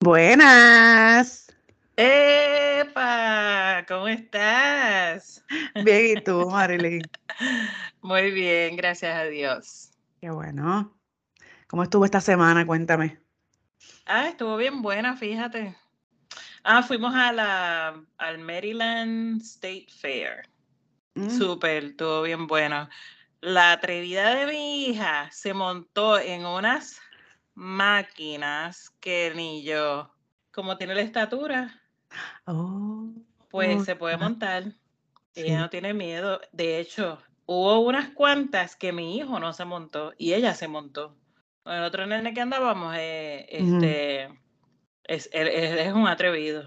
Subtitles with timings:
[0.00, 1.46] Buenas.
[1.96, 3.84] ¡Epa!
[3.88, 5.42] ¿Cómo estás?
[5.82, 7.02] Bien, ¿y tú, Marilyn?
[8.02, 9.92] Muy bien, gracias a Dios.
[10.20, 10.97] Qué bueno.
[11.68, 12.66] ¿Cómo estuvo esta semana?
[12.66, 13.20] Cuéntame.
[14.06, 15.76] Ah, estuvo bien buena, fíjate.
[16.64, 20.44] Ah, fuimos a la, al Maryland State Fair.
[21.14, 22.88] Mm, Súper, estuvo bien bueno.
[23.40, 27.00] La atrevida de mi hija se montó en unas
[27.54, 30.12] máquinas que ni yo,
[30.52, 31.82] como tiene la estatura,
[32.46, 33.12] Oh,
[33.50, 34.64] pues se puede montar.
[35.32, 35.42] sí.
[35.42, 36.40] Ella no tiene miedo.
[36.52, 41.16] De hecho, hubo unas cuantas que mi hijo no se montó y ella se montó.
[41.68, 44.24] Con el otro nene que andábamos, eh, este,
[45.04, 46.64] es, él, él es un atrevido.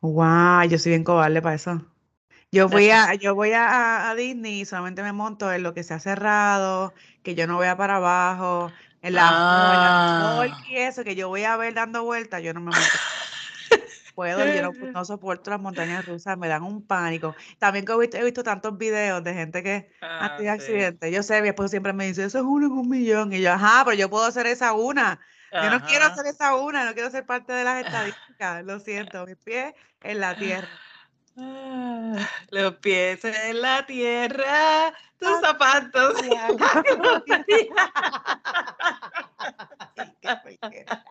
[0.00, 1.80] Guau, yo soy bien cobarde para eso.
[2.50, 5.84] Yo voy a, yo voy a, a Disney y solamente me monto en lo que
[5.84, 10.64] se ha cerrado, que yo no vea para abajo, en la, no, en la Ah.
[10.68, 12.80] y eso, que yo voy a ver dando vueltas, yo no me monto.
[14.14, 17.34] Puedo, yo no, no soporto las montañas rusas, me dan un pánico.
[17.58, 20.60] También que he visto, he visto tantos videos de gente que ha Ah, tenido sí.
[20.60, 21.12] accidentes.
[21.12, 23.32] Yo sé, mi esposo siempre me dice, eso es uno en un millón.
[23.32, 25.20] Y yo, ajá, pero yo puedo hacer esa una.
[25.52, 28.64] Yo no quiero hacer esa una, no quiero ser parte de las estadísticas.
[28.64, 30.68] Lo siento, mis pies en la tierra.
[32.50, 36.14] Los pies en la tierra, tus zapatos.
[36.22, 36.56] en claro.
[36.58, 37.44] la gloria.
[39.94, 41.04] Qué porquería.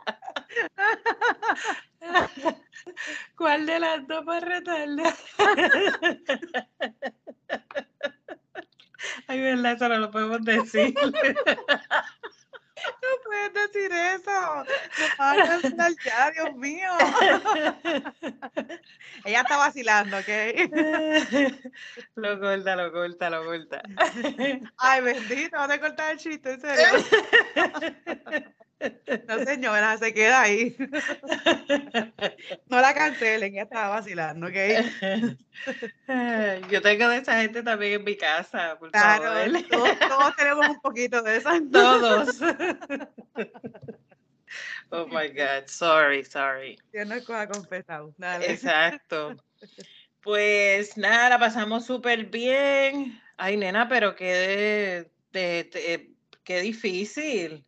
[3.37, 5.13] ¿Cuál de las dos para retarla?
[9.27, 10.93] Ay, verdad, eso no lo podemos decir.
[13.01, 14.65] No puedes decir eso.
[15.17, 16.91] Cancelar ya, Dios mío.
[19.23, 20.27] Ella está vacilando, ¿ok?
[22.15, 23.81] Lo corta, lo corta, lo corta.
[24.77, 26.85] Ay, bendito, no te cortas el chiste, en serio.
[29.29, 30.75] No, señora, se queda ahí.
[32.73, 34.53] No la cancelen, ella estaba vacilando, ¿ok?
[36.71, 39.61] Yo tengo de esa gente también en mi casa, por Claro, favor.
[39.69, 41.49] todos, todos tenemos un poquito de eso.
[41.71, 42.41] Todos.
[44.89, 46.79] Oh my God, sorry, sorry.
[46.91, 48.11] Yo no escoja confesado.
[48.17, 48.51] Dale.
[48.51, 49.35] Exacto.
[50.21, 53.21] Pues nada, la pasamos súper bien.
[53.37, 56.11] Ay, nena, pero qué, de- de-
[56.43, 57.63] qué difícil.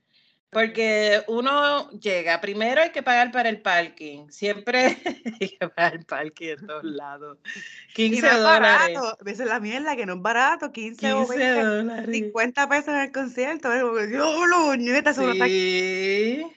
[0.56, 4.30] Porque uno llega, primero hay que pagar para el parking.
[4.30, 4.96] Siempre
[5.42, 7.38] hay que pagar el parking en todos lados.
[7.98, 8.94] Y 15 no es dólares.
[8.96, 9.18] barato.
[9.26, 10.72] Esa es la mierda, que no es barato.
[10.72, 12.10] 15 o 15 20, dólares.
[12.16, 13.70] 50 pesos en el concierto.
[14.08, 15.50] ¡diablo, nieta, aquí".
[15.50, 16.48] Sí.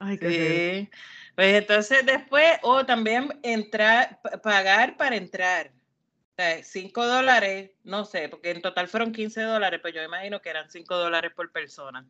[0.00, 0.30] Ay, qué.
[0.90, 0.98] Sí.
[1.34, 5.68] Pues entonces después, o también entrar, pa- pagar para entrar.
[5.68, 10.42] O sea, 5 dólares, no sé, porque en total fueron 15 dólares, pues yo imagino
[10.42, 12.06] que eran 5 dólares por persona.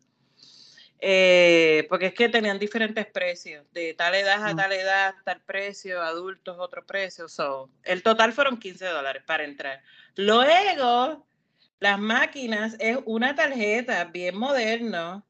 [1.01, 4.57] Eh, porque es que tenían diferentes precios, de tal edad a Mm.
[4.57, 7.29] tal edad, tal precio, adultos otro precio.
[7.29, 9.83] So, el total fueron 15 dólares para entrar.
[10.17, 11.27] Luego,
[11.81, 15.27] las máquinas es una tarjeta bien moderno,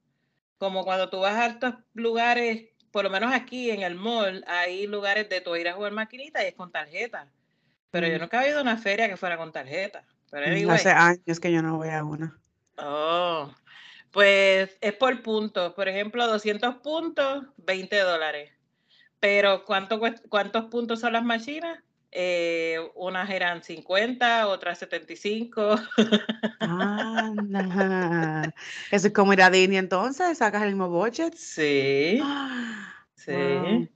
[0.59, 4.87] como cuando tú vas a estos lugares, por lo menos aquí en el mall, hay
[4.87, 7.29] lugares de tú ir a jugar maquinita y es con tarjeta.
[7.91, 8.21] Pero yo Mm.
[8.21, 10.05] nunca he ido a una feria que fuera con tarjeta.
[10.31, 10.71] Pero Mm.
[10.71, 12.39] Hace años que yo no voy a una.
[12.77, 13.53] Oh,
[14.15, 15.75] pues es por puntos.
[15.75, 18.53] Por ejemplo, 200 puntos, 20 dólares.
[19.21, 21.81] Pero ¿cuánto, cuest- ¿cuántos puntos son las máquinas?
[22.13, 25.75] Eh, unas eran 50, otras 75.
[26.61, 28.55] Anda.
[28.91, 31.35] Eso es como ir a Disney entonces, sacas el mismo budget.
[31.35, 33.33] Sí, Ah, sí.
[33.33, 33.89] wow.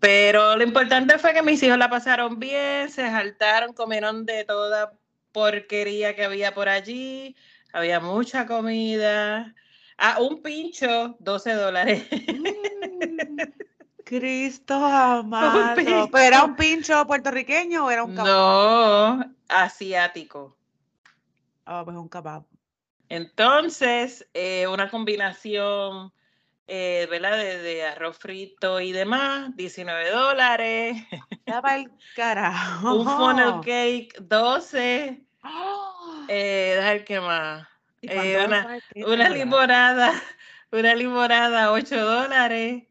[0.00, 4.92] Pero lo importante fue que mis hijos la pasaron bien, se saltaron, comieron de toda
[5.32, 7.34] porquería que había por allí.
[7.74, 9.52] Había mucha comida.
[9.98, 12.06] Ah, un pincho, 12 dólares.
[12.32, 13.36] Mm,
[14.04, 15.74] Cristo amado.
[15.74, 18.26] ¿Pero era un pincho puertorriqueño o era un kebab?
[18.26, 20.56] No, asiático.
[21.66, 22.44] Ah, pues un kebab.
[23.08, 26.12] Entonces, eh, una combinación,
[26.68, 27.36] eh, ¿verdad?
[27.36, 30.96] De, de arroz frito y demás, 19 dólares.
[31.44, 32.94] Para el carajo.
[33.00, 35.26] Un funnel cake, 12.
[35.42, 35.93] ¡Ah!
[36.28, 37.68] Eh, dejar que más.
[38.00, 40.12] ¿Y Eh, una, una limonada,
[40.70, 42.84] una limonada, 8 dólares.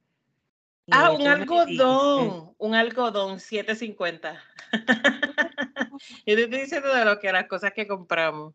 [0.91, 4.41] Ah, un algodón, un algodón, 7.50.
[6.25, 8.53] Yo te estoy diciendo de lo que las cosas que compramos.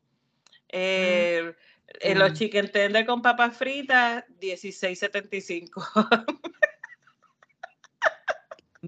[0.69, 1.55] Eh,
[2.01, 2.35] Eh, los Mm.
[2.35, 5.83] chicken tender con papas fritas, 16.75.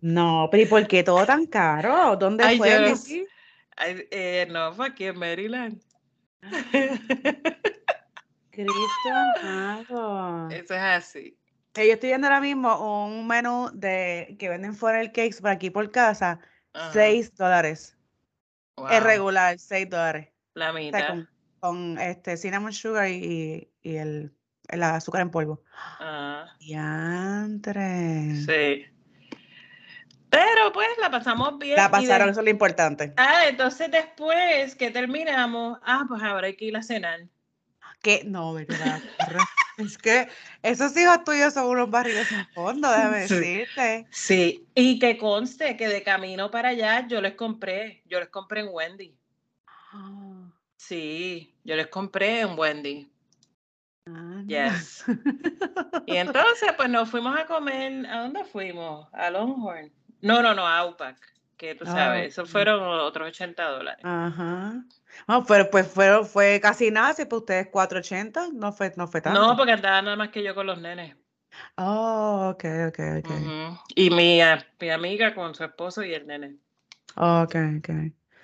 [0.03, 2.17] No, pero ¿y por qué todo tan caro?
[2.17, 2.69] ¿Dónde Ay, fue?
[2.69, 2.95] yo
[3.87, 5.81] eh, no, fue aquí en Maryland.
[8.51, 9.11] Cristo
[9.43, 10.49] amado.
[10.51, 11.37] Eso es así.
[11.75, 15.71] Yo estoy viendo ahora mismo un menú de que venden fuera el cakes por aquí
[15.71, 16.41] por casa.
[16.93, 17.97] 6 dólares.
[18.91, 20.29] Es regular, 6 dólares.
[20.55, 21.09] La O sea, mitad.
[21.09, 21.29] con,
[21.61, 24.35] con este cinnamon sugar y, y- y el,
[24.69, 25.63] el azúcar en polvo.
[26.01, 28.35] Ah, Diantre.
[28.37, 28.87] sí.
[30.31, 31.77] Pero pues la pasamos bien.
[31.77, 33.13] La de- pasaron, eso es lo importante.
[33.17, 37.21] Ah, entonces después que terminamos, ah, pues ahora hay que ir a cenar.
[38.03, 39.01] Que no, ¿verdad?
[39.77, 40.29] Es que
[40.63, 43.35] esos hijos tuyos son unos barriles sin fondo, déjame Sí.
[43.35, 44.07] decirte.
[44.11, 48.61] Sí, y que conste que de camino para allá yo les compré, yo les compré
[48.61, 49.17] en Wendy.
[49.93, 53.11] Ah, Sí, yo les compré en Wendy.
[54.07, 54.71] anda.
[54.71, 55.05] Yes.
[56.07, 59.07] Y entonces, pues nos fuimos a comer, ¿a dónde fuimos?
[59.13, 59.93] A Longhorn.
[60.23, 61.17] No, no, no, a Outback,
[61.57, 62.49] que tú Ah, sabes, eso ok.
[62.49, 64.05] fueron otros 80 dólares.
[64.05, 64.85] Ajá.
[65.27, 69.21] No, pero pues fue, fue casi nada, si para ustedes 480, no fue, no fue
[69.21, 69.41] tanto.
[69.41, 71.17] No, porque andaba nada más que yo con los nenes.
[71.77, 73.31] Oh, ok, ok, ok.
[73.31, 73.79] Ujú.
[73.97, 74.41] Y mi,
[74.81, 76.57] mi amiga con su esposo y el nene.
[77.17, 77.89] Ok, ok.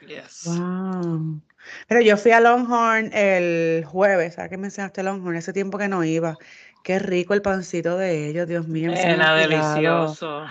[0.06, 0.44] Yes.
[0.44, 1.40] Wow.
[1.88, 5.37] Pero yo fui a Longhorn el jueves, ¿sabes que mencionaste Longhorn?
[5.37, 6.38] Hace tiempo que no iba.
[6.87, 8.93] Qué rico el pancito de ellos, Dios mío.
[8.93, 9.35] olvidado.
[9.35, 10.44] delicioso.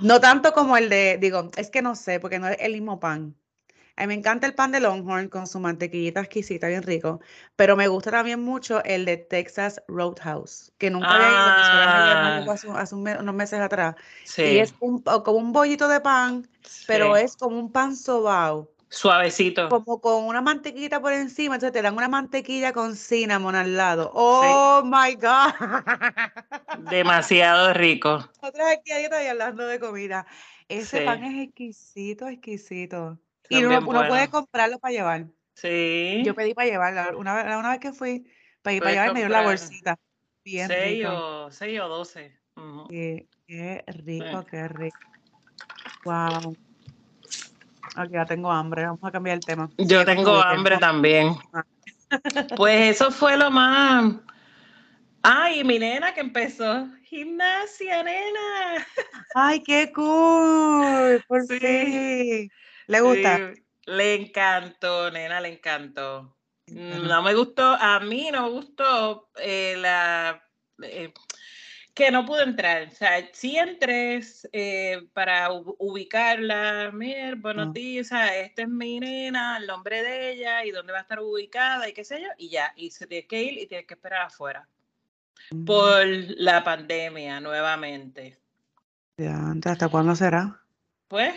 [0.00, 3.00] No tanto como el de, digo, es que no sé, porque no es el mismo
[3.00, 3.34] pan.
[3.96, 7.20] A mí me encanta el pan de Longhorn con su mantequillita exquisita, bien rico,
[7.56, 12.52] pero me gusta también mucho el de Texas Roadhouse, que nunca había ido, Ah.
[12.52, 13.96] hace, hace unos meses atrás.
[14.22, 16.48] Y Sí, es un, como un bollito de pan,
[16.86, 19.68] pero es como un pan sobao, Suavecito.
[19.68, 24.10] como con una mantequillita por encima, entonces te dan una mantequilla con cinnamon al lado.
[24.14, 25.52] ¡Oh, my God!
[26.90, 28.18] Demasiado rico.
[28.42, 30.26] Nosotros aquí ahorita y hablando de comida.
[30.68, 33.18] Ese pan es exquisito, exquisito.
[33.48, 35.26] Y uno, uno puede comprarlo para llevar.
[35.54, 36.22] Sí.
[36.24, 38.24] Yo pedí para llevar, la- una, vez- una vez que fui,
[38.62, 39.98] pedí para llevar y me dio la bolsita.
[40.44, 41.12] Bien 6 rico.
[41.12, 42.38] o, seis o 12.
[42.56, 42.86] Ujú.
[42.88, 44.46] Qué, qué rico, Sí.
[44.50, 44.98] qué rico.
[46.04, 46.56] Wow.
[47.96, 48.84] Ok, ya tengo hambre.
[48.86, 49.70] Vamos a cambiar el tema.
[49.78, 51.36] Yo tengo hambre también.
[51.52, 51.64] Ah.
[52.56, 54.14] Pues eso fue lo más.
[55.22, 58.86] Ay, mi nena que empezó gimnasia, nena.
[59.34, 61.24] Ay, qué cool.
[61.26, 61.58] Por Sí.
[61.58, 62.50] fin.
[62.86, 63.52] ¿Le gusta?
[63.54, 66.36] Sí, le encantó, nena, le encantó.
[66.66, 70.42] No me gustó, a mí no me gustó eh, la
[70.82, 71.12] eh,
[71.94, 72.88] que no pude entrar.
[72.88, 74.20] O sea, sí entré
[74.52, 76.90] eh, para ubicarla.
[76.92, 77.72] Mira, buenos Ah.
[77.72, 81.88] días, esta es mi nena, el nombre de ella y dónde va a estar ubicada
[81.88, 82.72] y qué sé yo, y ya.
[82.76, 84.68] Y se tiene que ir y tienes que esperar afuera
[85.50, 88.38] Mm, por la pandemia nuevamente.
[89.16, 90.60] ya, ¿Hasta cuándo será?
[91.08, 91.34] Pues,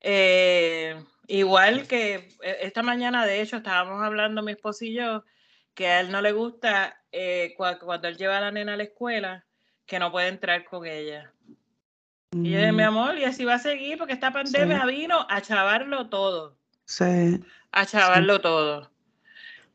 [0.00, 5.24] eh, igual que eh, esta mañana, de hecho, estábamos hablando mi esposo y yo,
[5.74, 8.76] que a él no le gusta eh, cua- cuando él lleva a la nena a
[8.76, 9.46] la escuela,
[9.86, 11.32] que no puede entrar con ella.
[12.32, 15.26] Y yo dije, mi Mm, amor, y así va a seguir, porque esta pandemia vino
[15.28, 16.56] a chavarlo todo,
[16.86, 17.40] sí.
[17.70, 18.90] a chavarlo todo.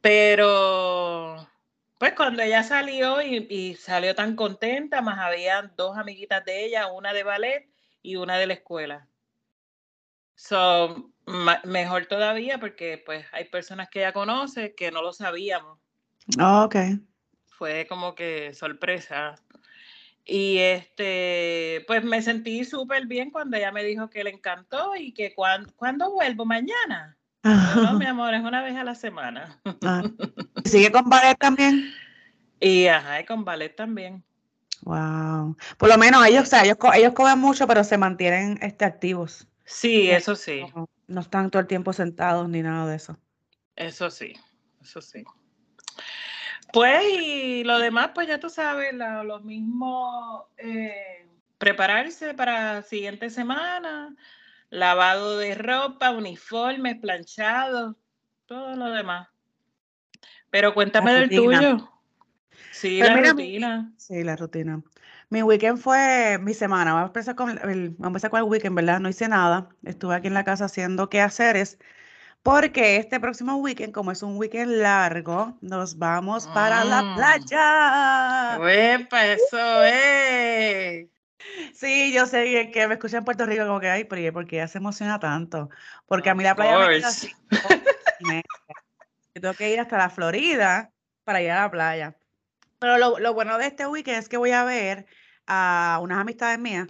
[0.01, 1.47] Pero,
[1.99, 6.91] pues cuando ella salió y, y salió tan contenta, más habían dos amiguitas de ella,
[6.91, 7.69] una de ballet
[8.01, 9.07] y una de la escuela.
[10.35, 11.11] So,
[11.65, 15.79] mejor todavía porque pues hay personas que ella conoce que no lo sabíamos.
[16.37, 16.75] Ah, ok.
[17.47, 19.35] Fue como que sorpresa.
[20.27, 25.13] Y este, pues me sentí súper bien cuando ella me dijo que le encantó y
[25.13, 26.45] que cuando, ¿cuándo vuelvo?
[26.45, 27.17] Mañana.
[27.43, 29.61] No, mi amor, es una vez a la semana.
[29.83, 30.03] Ah,
[30.65, 31.93] ¿Sigue con ballet también?
[32.59, 34.21] Y ajá, y con ballet también.
[34.81, 35.55] Wow.
[35.77, 39.47] Por lo menos ellos, o sea, ellos, ellos comen mucho, pero se mantienen este, activos.
[39.63, 43.17] Sí, eso sí, No, no están todo el tiempo sentados ni nada de eso.
[43.77, 44.33] eso sí,
[44.81, 45.23] eso sí.
[46.73, 53.29] Pues y lo demás, pues ya tú sabes, la- lo mismo, eh, prepararse para siguiente
[53.29, 54.15] semana,
[54.69, 57.95] lavado de ropa, uniformes, planchados,
[58.45, 59.27] todo lo demás.
[60.49, 61.91] Pero cuéntame del tuyo.
[62.71, 63.91] Sí, Pues la mira, rutina.
[63.97, 64.81] Sí, la rutina.
[65.29, 66.93] Mi weekend fue mi semana.
[66.93, 68.99] Vamos a empezar con el, el- vamos a empezar con el weekend, ¿verdad?
[68.99, 69.69] No hice nada.
[69.83, 71.79] Estuve aquí en la casa haciendo quehaceres.
[72.47, 77.13] Porque este próximo weekend, como es un weekend largo, nos vamos para la Mm.
[77.13, 78.57] playa.
[78.57, 81.09] ¡Uepa, eso es!
[81.73, 84.31] Sí, yo sé que, que me escucha en Puerto Rico como que, ay, pero ¿y
[84.31, 85.69] por qué ella se emociona tanto?
[86.05, 87.11] Porque a mí la playa me queda.
[89.35, 90.93] Yo tengo que ir hasta la Florida
[91.25, 92.15] para ir a la playa.
[92.79, 95.05] Pero lo, lo bueno de este weekend es que voy a ver
[95.47, 96.87] a unas amistades mías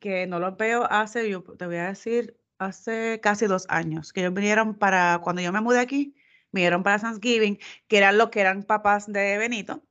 [0.00, 4.20] que no los veo hace, yo te voy a decir, hace casi dos años, que
[4.20, 6.14] ellos vinieron para, cuando yo me mudé aquí,
[6.52, 9.82] vinieron para Thanksgiving, que eran los que eran papás de Benito.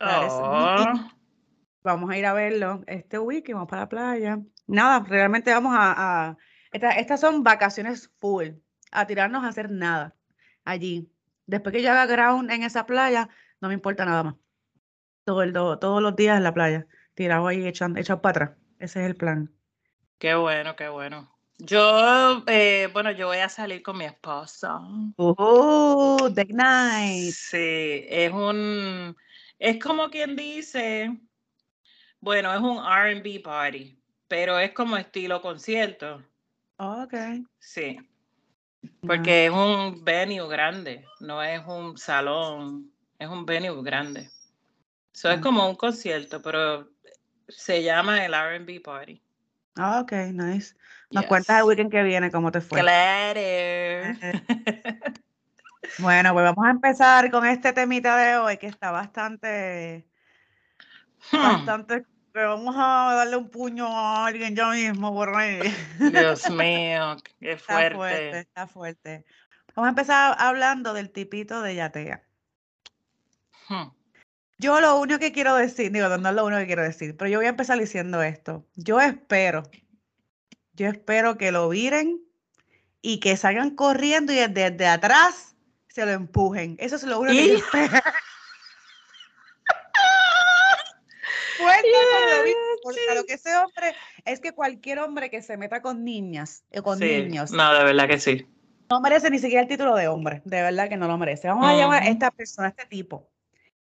[0.00, 1.10] Oh.
[1.82, 4.38] Vamos a ir a verlo este weekend, vamos para la playa.
[4.66, 6.36] Nada, realmente vamos a, a
[6.72, 8.48] esta- estas son vacaciones full,
[8.90, 10.14] a tirarnos a hacer nada
[10.64, 11.10] allí.
[11.46, 13.28] Después que yo haga ground en esa playa,
[13.60, 14.34] no me importa nada más.
[15.24, 18.58] Todo el, do- todos los días en la playa, tirado ahí, echando, echado para atrás.
[18.78, 19.52] Ese es el plan.
[20.18, 21.33] Qué bueno, qué bueno.
[21.58, 24.80] Yo, eh, bueno, yo voy a salir con mi esposo.
[25.16, 26.28] ¡Uh!
[26.30, 27.32] Date night.
[27.32, 29.16] Sí, es un,
[29.58, 31.16] es como quien dice,
[32.20, 33.96] bueno, es un R&B party,
[34.26, 36.22] pero es como estilo concierto,
[36.76, 37.14] Ok.
[37.60, 37.98] sí,
[39.06, 44.28] porque es un venue grande, no es un salón, es un venue grande.
[45.14, 46.90] Eso es como un concierto, pero
[47.48, 49.22] se llama el R&B party.
[49.76, 50.74] Ah, Ok, nice.
[51.10, 52.80] Nos cuentas el weekend que viene cómo te fue.
[52.80, 53.40] Claro.
[55.98, 60.06] Bueno, pues vamos a empezar con este temita de hoy que está bastante,
[61.30, 65.60] Hmm, bastante, que vamos a darle un puño a alguien ya mismo por ahí.
[65.98, 68.38] Dios mío, qué Está fuerte, fuerte.
[68.40, 69.24] está fuerte.
[69.76, 72.22] Vamos a empezar hablando del tipito de Yatea.
[73.68, 73.90] Hmm,
[74.58, 77.30] Yo lo único que quiero decir, digo, no es lo único que quiero decir, pero
[77.30, 78.66] yo voy a empezar diciendo esto.
[78.74, 79.62] Yo espero,
[80.74, 82.20] yo espero que lo viren
[83.02, 85.54] y que salgan corriendo y desde, desde atrás
[85.88, 86.76] se lo empujen.
[86.80, 87.56] Eso es lo único que yo ¡Y!
[87.58, 87.92] espero.
[92.82, 96.64] Porque a lo que ese hombre, es que cualquier hombre que se meta con niñas
[96.76, 98.46] o con Sí, niños no, de verdad que sí.
[98.90, 101.48] no merece ni siquiera el título de hombre, de verdad que no lo merece.
[101.48, 103.28] Vamos a llamar a esta persona, a este tipo.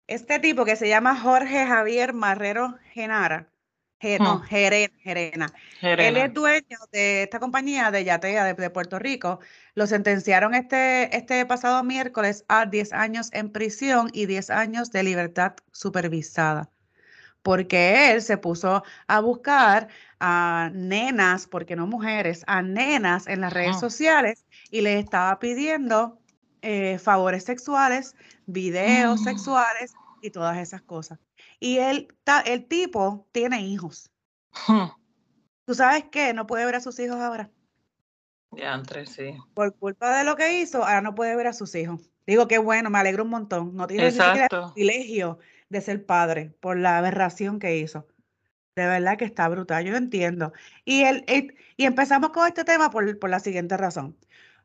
[0.06, 3.48] Este tipo que se llama Jorge Javier Marrero Genara.
[4.18, 4.40] No,
[5.02, 5.52] Gerena.
[5.80, 9.40] Él es dueño de esta compañía de Yatea de, de Puerto Rico.
[9.74, 15.02] Lo sentenciaron este, este pasado miércoles a 10 años en prisión y 10 años de
[15.02, 16.70] libertad supervisada.
[17.42, 19.88] Porque él se puso a buscar
[20.20, 26.18] a nenas, porque no mujeres, a nenas en las redes sociales y les estaba pidiendo
[26.62, 28.14] eh, favores sexuales,
[28.46, 29.24] videos Mm.
[29.24, 31.18] sexuales y todas esas cosas.
[31.60, 32.08] Y él,
[32.44, 34.10] el tipo tiene hijos.
[34.66, 34.86] Hmm,
[35.64, 36.32] ¿Tú sabes qué?
[36.32, 37.50] No puede ver a sus hijos ahora.
[38.52, 39.36] Diantre, sí.
[39.54, 42.10] Por culpa de lo que hizo, ahora no puede ver a sus hijos.
[42.26, 43.74] Digo, qué bueno, me alegro un montón.
[43.74, 48.06] No tiene el privilegio de ser padre por la aberración que hizo.
[48.76, 50.52] De verdad que está brutal, yo entiendo.
[50.84, 54.16] Y, el, el- y empezamos con este tema por, por la siguiente razón.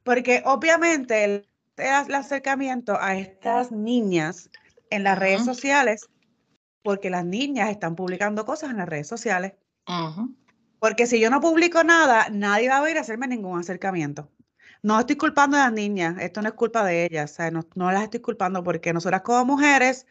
[0.03, 4.49] Porque obviamente el, el acercamiento a estas niñas
[4.89, 6.09] en las redes sociales,
[6.83, 9.53] porque las niñas están publicando cosas en las redes sociales.
[10.79, 14.29] Porque si yo no publico nada, nadie va a venir a hacerme ningún acercamiento.
[14.83, 17.61] No estoy culpando a las niñas, esto no es culpa de ellas, o sea, no,
[17.75, 20.07] no las estoy culpando porque nosotras como mujeres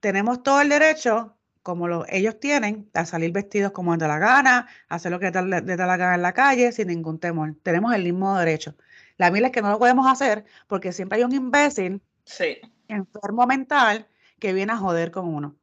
[0.00, 4.18] tenemos todo el derecho, como lo, ellos tienen, a salir vestidos como les da la
[4.18, 6.88] gana, a hacer lo que les da, les da la gana en la calle sin
[6.88, 7.56] ningún temor.
[7.64, 8.76] Tenemos el mismo derecho.
[9.16, 12.58] La mila es que no lo podemos hacer porque siempre hay un imbécil Sí.
[12.88, 14.06] enfermo mental
[14.38, 15.56] que viene a joder con uno.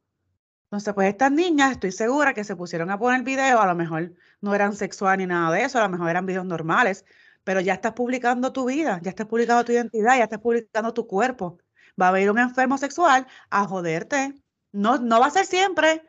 [0.66, 4.12] Entonces, pues estas niñas, estoy segura que se pusieron a poner video, a lo mejor
[4.40, 7.04] no eran sexual ni nada de eso, a lo mejor eran videos normales,
[7.44, 11.06] pero ya estás publicando tu vida, ya estás publicando tu identidad, ya estás publicando tu
[11.06, 11.58] cuerpo.
[12.00, 14.34] Va a venir un enfermo sexual a joderte.
[14.72, 16.02] No, no va a ser siempre,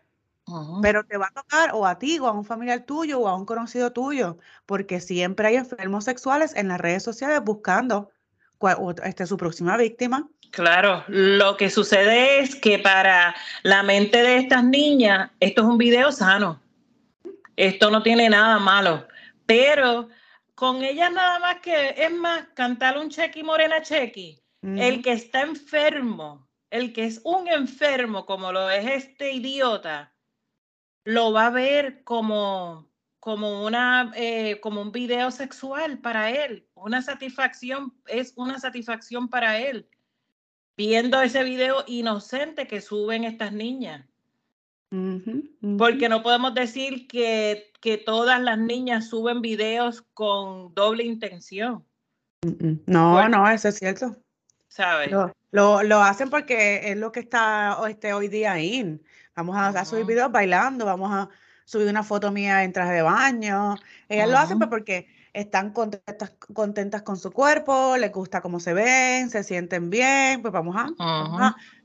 [0.82, 3.36] pero te va a tocar o a ti o a un familiar tuyo o a
[3.36, 8.10] un conocido tuyo, porque siempre hay enfermos sexuales en las redes sociales buscando
[8.58, 10.28] cuál, este, su próxima víctima.
[10.52, 15.78] Claro, lo que sucede es que para la mente de estas niñas, esto es un
[15.78, 16.62] video sano.
[17.56, 19.08] Esto no tiene nada malo.
[19.46, 20.10] Pero
[20.56, 24.40] con ellas nada más que, es más, cantar un chequi morena chequi.
[24.62, 25.04] El Ujú.
[25.04, 30.14] que está enfermo, el que es un enfermo como lo es este idiota,
[31.04, 32.87] lo va a ver como,
[33.28, 36.66] como, una, eh, como un video sexual para él.
[36.76, 39.86] Una satisfacción, es una satisfacción para él.
[40.78, 44.06] Viendo ese video inocente que suben estas niñas.
[45.78, 51.84] Porque no podemos decir que, que todas las niñas suben videos con doble intención.
[52.86, 53.40] No, Bueno.
[53.40, 54.16] no, eso es cierto.
[54.70, 55.12] ¿sabes?
[55.12, 59.04] Lo, lo, lo hacen porque es lo que está este, hoy día in.
[59.36, 61.30] Vamos a, a subir videos bailando, vamos a
[61.68, 63.76] subir una foto mía en traje de baño.
[64.08, 68.74] Ellas lo hacen pues porque están contentas, contentas con su cuerpo, les gusta cómo se
[68.74, 70.88] ven, se sienten bien, pues vamos a,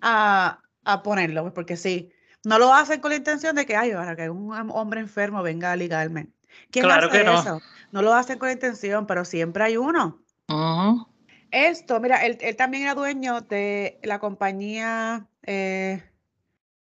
[0.00, 2.12] a, a ponerlo, pues, porque sí,
[2.44, 5.42] no lo hacen con la intención de que, ay, ahora que un hom- hombre enfermo
[5.42, 6.28] venga a ligarme.
[6.70, 7.40] ¿Quién Claro hace que no.
[7.40, 7.60] eso?
[7.90, 10.22] No lo hacen con la intención, pero siempre hay uno.
[11.50, 16.02] Esto, mira, él, él también era dueño de la compañía, eh,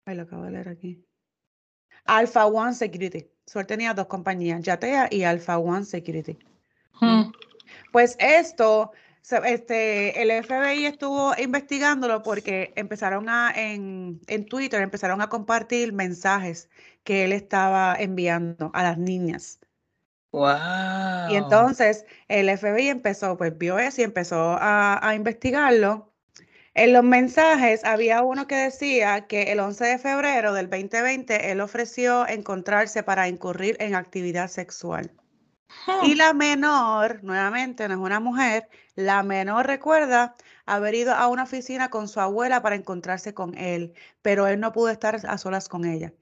[0.05, 1.05] ay, lo acabo de leer aquí.
[2.05, 3.29] Alpha One Security.
[3.47, 6.39] So, él tenía dos compañías, Yatea y Alpha One Security.
[7.01, 7.33] Hmm.
[7.93, 8.93] Pues esto,
[9.45, 16.69] este, el FBI estuvo investigándolo porque empezaron a, en, en Twitter, empezaron a compartir mensajes
[17.05, 19.61] que él estaba enviando a las niñas.
[20.33, 21.31] Wow.
[21.31, 26.14] Y entonces el FBI empezó, pues vio eso y empezó a, a investigarlo.
[26.75, 31.61] En los mensajes había uno que decía que el 11 de febrero del 2020 él
[31.61, 35.13] ofreció encontrarse para incurrir en actividad sexual.
[35.87, 36.05] Hmm.
[36.05, 40.35] Y la menor, nuevamente, no es una mujer, la menor recuerda
[40.67, 44.73] haber ido a una oficina con su abuela para encontrarse con él, pero él no
[44.73, 46.13] pudo estar a solas con ella.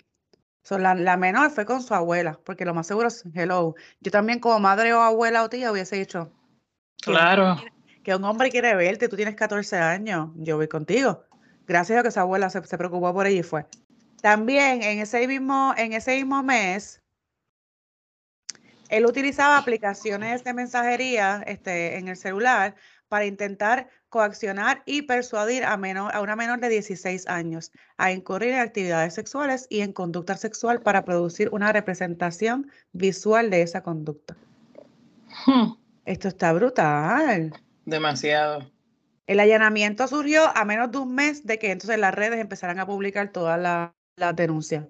[0.65, 4.11] So, la, la menor fue con su abuela, porque lo más seguro es, hello, yo
[4.11, 6.31] también como madre o abuela o tía hubiese dicho
[7.03, 7.57] Claro.
[8.03, 11.25] Que un hombre quiere verte, tú tienes 14 años, yo voy contigo.
[11.67, 13.67] Gracias a que su abuela se, se preocupó por ella y fue.
[14.21, 17.03] También en ese mismo, en ese mismo mes,
[18.89, 22.75] él utilizaba aplicaciones de mensajería este, en el celular
[23.09, 28.51] para intentar coaccionar y persuadir a, menor, a una menor de 16 años a incurrir
[28.51, 34.37] en actividades sexuales y en conducta sexual para producir una representación visual de esa conducta.
[35.47, 35.73] Hmm.
[36.05, 37.53] Esto está brutal.
[37.85, 38.71] Demasiado.
[39.27, 42.87] El allanamiento surgió a menos de un mes de que entonces las redes empezaran a
[42.87, 44.87] publicar todas las la denuncias.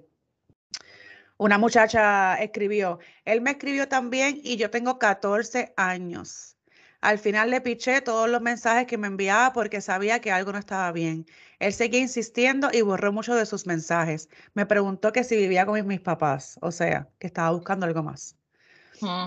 [1.38, 6.56] Una muchacha escribió, él me escribió también y yo tengo 14 años.
[7.00, 10.58] Al final le piché todos los mensajes que me enviaba porque sabía que algo no
[10.58, 11.26] estaba bien.
[11.58, 14.28] Él seguía insistiendo y borró muchos de sus mensajes.
[14.54, 18.02] Me preguntó que si vivía con mis, mis papás, o sea, que estaba buscando algo
[18.04, 18.36] más.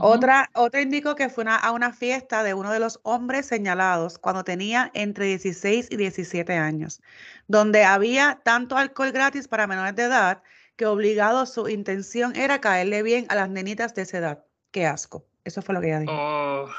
[0.01, 4.17] Otra, otra indicó que fue una- a una fiesta de uno de los hombres señalados
[4.17, 7.01] cuando tenía entre 16 y 17 años,
[7.47, 10.43] donde había tanto alcohol gratis para menores de edad
[10.75, 14.45] que obligado su intención era caerle bien a las nenitas de esa edad.
[14.71, 15.25] Qué asco.
[15.43, 16.13] Eso fue lo que ella dijo.
[16.13, 16.69] Oh.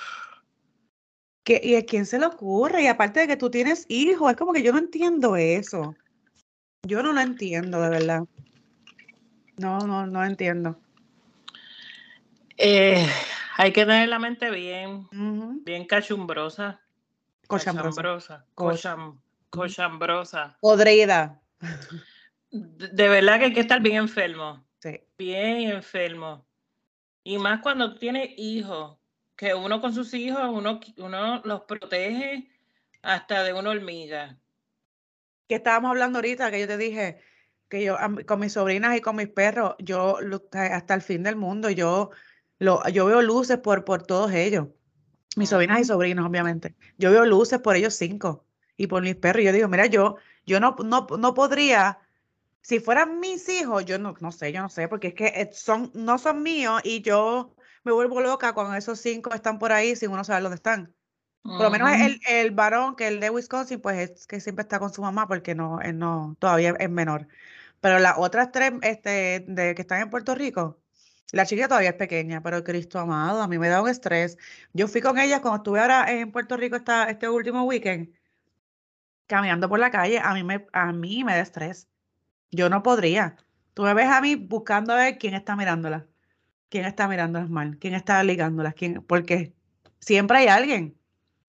[1.44, 2.83] ¿Qué- ¿Y a quién se le ocurre?
[2.83, 5.94] Y aparte de que tú tienes hijos, es como que yo no entiendo eso.
[6.83, 8.25] Yo no lo entiendo, de verdad.
[9.57, 10.79] No, no, no entiendo.
[12.59, 13.07] Eh,
[13.57, 15.09] hay que tener la mente bien,
[15.64, 16.81] bien cachumbrosa.
[17.47, 17.90] Cochambrosa.
[18.03, 18.47] Cachambrosa.
[18.55, 20.59] Co- Cocham- cochambrosa.
[20.61, 21.40] Podrida.
[22.51, 24.64] De de verdad que hay que estar bien enfermo.
[24.81, 25.01] Sí.
[25.19, 26.47] Bien enfermo.
[27.25, 28.99] Y más cuando tú tienes hijos,
[29.37, 32.49] que uno con sus hijos, uno, uno los protege
[33.03, 34.38] hasta de una hormiga.
[35.49, 37.21] que estábamos hablando ahorita, que yo te dije
[37.69, 40.19] que yo con mis sobrinas y con mis perros, yo
[40.53, 42.11] hasta el fin del mundo, yo,
[42.59, 44.69] lo, yo veo luces por, por todos ellos.
[45.37, 46.75] Mis sobrinas y sobrinos, obviamente.
[46.97, 49.45] Yo veo luces por ellos cinco y por mis perros.
[49.45, 50.16] Yo digo, mira, yo,
[50.47, 51.99] yo no, no, no podría,
[52.62, 55.51] si fueran mis hijos, yo no, no sé, yo no sé, porque es que eh,
[55.53, 59.95] son, no son míos y yo me vuelvo loca cuando esos cinco están por ahí
[59.95, 60.95] sin uno saber dónde están.
[61.42, 64.81] Por lo menos el, el varón, que el de Wisconsin, pues es que siempre está
[64.81, 67.29] con su mamá porque no, él no, todavía es menor.
[67.81, 70.81] Pero las otras tres este, de, que están en Puerto Rico,
[71.33, 74.39] la chica todavía es pequeña, pero Cristo amado, a mí me da un estrés.
[74.73, 78.12] Yo fui con ellas cuando estuve ahora en Puerto Rico esta, este último weekend,
[79.27, 81.89] caminando por la calle, a mí me, a mí me da estrés.
[82.53, 83.37] Yo no podría.
[83.75, 86.05] Tú me ves a mí buscando a ver quién está mirándolas,
[86.69, 89.53] quién está mirándolas mal, quién está ligándolas, quién, porque
[89.99, 90.97] siempre hay alguien.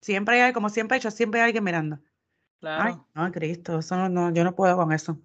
[0.00, 1.96] Siempre hay, alguien, como siempre he hecho, siempre hay alguien mirando.
[1.96, 2.02] Ay,
[2.60, 3.08] Claro.
[3.14, 5.18] no, Cristo, eso no, no, yo no puedo con eso.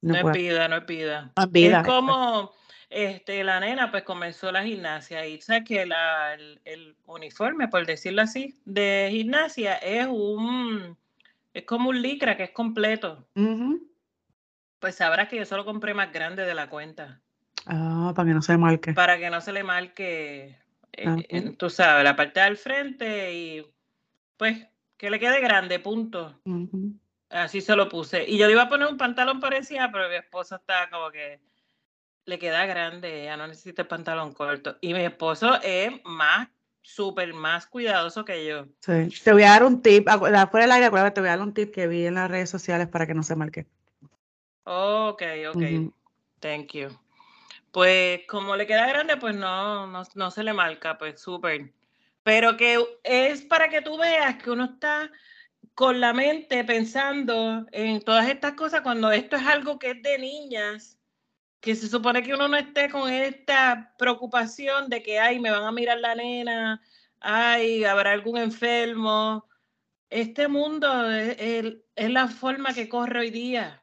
[0.00, 1.32] No No es vida, no es vida.
[1.36, 2.52] No es vida, Es como
[2.96, 7.84] este, la nena pues comenzó la gimnasia y sabes que la, el, el uniforme, por
[7.84, 10.96] decirlo así, de gimnasia es un
[11.52, 13.26] es como un licra que es completo.
[13.34, 13.86] Ujú.
[14.78, 17.20] Pues sabrás que yo solo compré más grande de la cuenta
[17.66, 18.92] Ah, para que no se marque.
[18.92, 20.58] para que no se le marque,
[20.92, 23.66] eh, Ah, en- tú sabes, la parte del frente y
[24.36, 26.40] pues que le quede grande, punto.
[27.30, 28.24] Así se lo puse.
[28.28, 31.40] Y yo le iba a poner un pantalón parecida, pero mi esposo está como que
[32.26, 34.76] le queda grande, ella no necesita el pantalón corto.
[34.80, 36.48] Y mi esposo es más,
[36.82, 38.66] súper más cuidadoso que yo.
[38.80, 39.08] Sí.
[39.22, 41.36] Te voy a dar un tip, acu- la- fuera del aire, acuérdate, te voy a
[41.36, 43.66] dar un tip que vi en las redes sociales para que no se marque.
[44.64, 45.62] Ok, ok.
[46.40, 46.88] Thank you.
[47.70, 51.72] Pues como le queda grande, pues no, no, no se le marca, pues súper.
[52.22, 55.10] Pero que es para que tú veas que uno está
[55.74, 60.18] con la mente pensando en todas estas cosas cuando esto es algo que es de
[60.18, 60.93] niñas,
[61.64, 65.64] que se supone que uno no esté con esta preocupación de que, ay, me van
[65.64, 66.82] a mirar la nena,
[67.20, 69.48] ay, habrá algún enfermo.
[70.10, 73.82] Este mundo es, la forma que corre hoy día,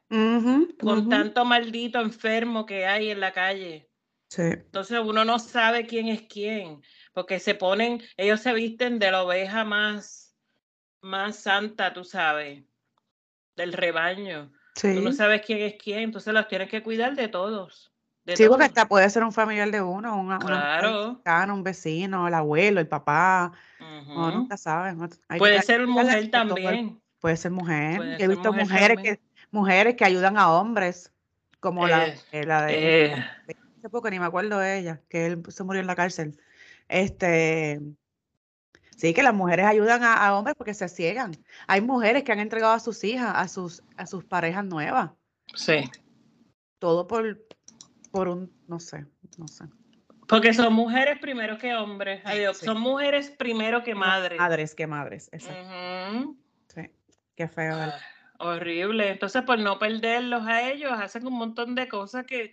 [0.78, 3.90] con tanto maldito enfermo que hay en la calle.
[4.38, 9.24] Entonces uno no sabe quién es quién, porque se ponen, ellos se visten de la
[9.24, 10.36] oveja más,
[11.00, 12.62] más santa, tú sabes,
[13.56, 14.52] del rebaño.
[14.74, 17.92] Tú no sabes quién es quién, entonces los tienes que cuidar de todos.
[18.34, 21.20] sí, porque hasta puede ser un familiar de uno, una, claro.
[21.54, 23.52] un vecino, el abuelo, el papá.
[24.08, 24.94] nunca sabes.
[25.38, 27.00] Puede ser mujer también.
[27.20, 28.16] Puede ser mujer.
[28.18, 31.12] He visto mujeres que, mujeres que ayudan a hombres,
[31.60, 33.04] como la, eh, eh, la de...
[33.04, 33.24] Eh
[33.82, 36.38] hace poco, ni me acuerdo de ella, que él se murió en la cárcel.
[36.88, 37.80] Este,
[39.02, 41.32] sí, que las mujeres ayudan a, hombres porque se ciegan.
[41.66, 45.10] Hay mujeres que han entregado a sus hijas, a sus, a sus parejas nuevas.
[45.56, 45.90] Sí.
[46.78, 47.44] Todo por,
[48.12, 49.04] por un, no sé,
[49.38, 49.64] no sé.
[50.28, 52.22] Porque son mujeres primero que hombres.
[52.24, 52.58] Adiós.
[52.58, 54.38] Son mujeres primero que madres.
[54.38, 56.36] Madres que madres, exacto.
[56.72, 56.82] Sí,
[57.34, 57.74] qué feo.
[57.74, 57.98] Ah,
[58.38, 59.10] horrible.
[59.10, 62.52] Entonces, por no perderlos a ellos, hacen un montón de cosas que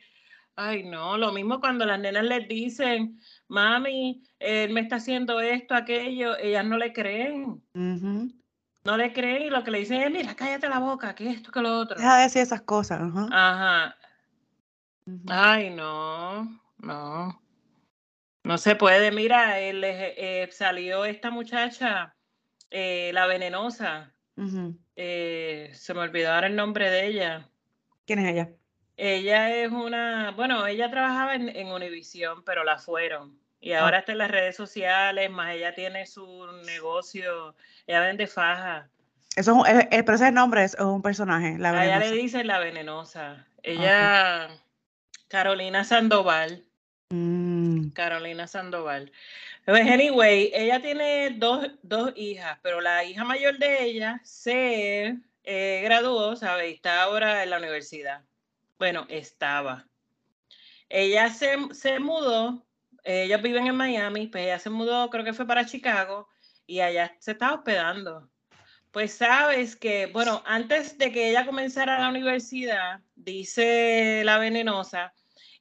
[0.61, 3.17] Ay, no, lo mismo cuando las nenas les dicen,
[3.49, 7.61] mami, él me está haciendo esto, aquello, ellas no le creen.
[7.73, 11.51] No le creen y lo que le dicen es, mira, cállate la boca, que esto,
[11.51, 11.97] que lo otro.
[11.97, 13.01] Deja de decir esas cosas.
[13.31, 13.97] Ajá.
[15.27, 16.43] Ay, no,
[16.77, 17.41] no.
[18.43, 19.11] No se puede.
[19.11, 22.15] Mira, él, eh, salió esta muchacha,
[22.69, 24.13] eh, la venenosa.
[24.95, 27.49] Eh, se me olvidó ahora el nombre de ella.
[28.05, 28.49] ¿Quién es ella?
[28.95, 33.38] Ella es una, bueno, ella trabajaba en, en Univision, pero la fueron.
[33.59, 33.81] Y ah.
[33.81, 37.55] ahora está en las redes sociales, más ella tiene su negocio,
[37.87, 38.89] ella vende faja.
[39.35, 41.95] Eso es, un, pero ese nombre es un personaje, la venenosa.
[41.95, 43.45] A ella le dicen la venenosa.
[43.63, 44.49] Ella,
[45.27, 46.65] Carolina Sandoval.
[47.09, 47.89] Mm.
[47.89, 49.11] Carolina Sandoval.
[49.65, 55.81] Pues anyway, ella tiene dos, dos, hijas, pero la hija mayor de ella se eh,
[55.83, 56.71] graduó, ¿sabe?
[56.71, 58.21] está ahora en la universidad
[58.79, 59.85] bueno, estaba.
[60.87, 62.65] Ella se, se mudó,
[63.03, 66.27] ellos viven en Miami, pues ella se mudó, creo que fue para Chicago,
[66.65, 68.29] y allá se estaba hospedando.
[68.91, 75.13] Pues sabes que, bueno, antes de que ella comenzara la universidad, dice la venenosa,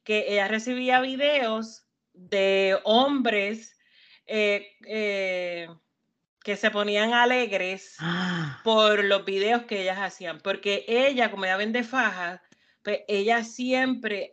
[0.02, 3.76] que ella recibía videos de hombres
[4.26, 5.68] eh, eh,
[6.42, 8.60] que se ponían alegres ah.
[8.64, 12.40] por los videos que ellas hacían, porque ella, como ella vende fajas,
[12.88, 14.32] pues, ella siempre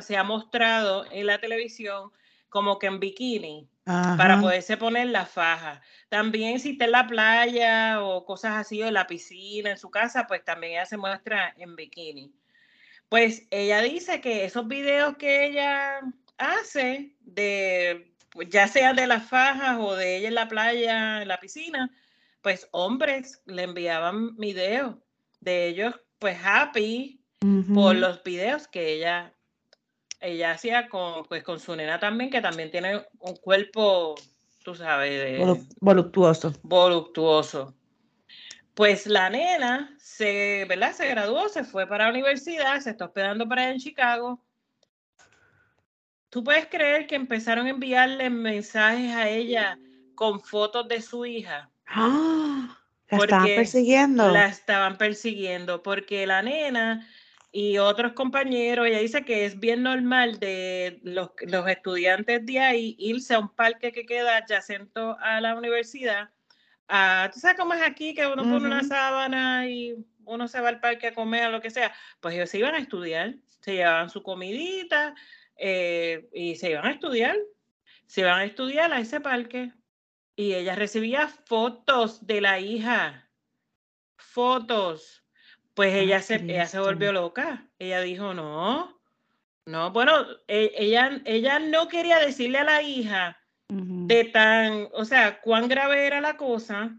[0.00, 2.10] se ha mostrado en la televisión
[2.50, 5.80] como que en bikini para poderse poner la faja.
[6.10, 9.90] También si está en la playa o cosas así, o en la piscina, en su
[9.90, 12.34] casa, pues también ella se muestra en bikini.
[13.08, 16.00] Pues ella dice que esos videos que ella
[16.36, 21.28] hace de, pues, ya sea de las fajas o de ella en la playa, en
[21.28, 21.90] la piscina,
[22.42, 24.96] pues hombres le enviaban videos
[25.40, 27.23] de ellos, pues happy,
[27.74, 29.34] por los videos que ella,
[30.20, 34.14] ella hacía con, pues, con su nena también, que también tiene un cuerpo,
[34.62, 35.40] tú sabes,
[35.80, 36.52] voluptuoso.
[36.62, 37.74] Voluptuoso.
[38.74, 40.92] Pues la nena se, ¿verdad?
[40.92, 44.44] se graduó, se fue para la universidad, se está hospedando para allá en Chicago.
[46.30, 49.78] ¿Tú puedes creer que empezaron a enviarle mensajes a ella
[50.16, 51.70] con fotos de su hija?
[51.86, 52.80] ¡Ah!
[53.08, 54.30] La estaban persiguiendo.
[54.30, 57.06] La estaban persiguiendo porque la nena
[57.56, 62.96] y otros compañeros, ella dice que es bien normal de los, los, estudiantes de ahí
[62.98, 66.30] irse a un parque que queda adyacente a la universidad.
[66.88, 70.68] A, ¿Tú sabes cómo es aquí que uno pone una sábana y uno se va
[70.70, 71.94] al parque a comer o lo que sea?
[72.18, 75.14] Pues ellos se iban a estudiar, se llevaban su comidita
[75.56, 77.36] eh, y se iban a estudiar.
[78.06, 79.72] Se iban a estudiar a ese parque
[80.34, 83.30] y ella recibía fotos de la hija,
[84.16, 85.23] fotos
[85.74, 87.66] pues ella se, ella se volvió loca.
[87.78, 89.00] Ella dijo, no,
[89.66, 95.40] no, bueno, e, ella, ella no quería decirle a la hija de tan, o sea,
[95.40, 96.96] cuán grave era la cosa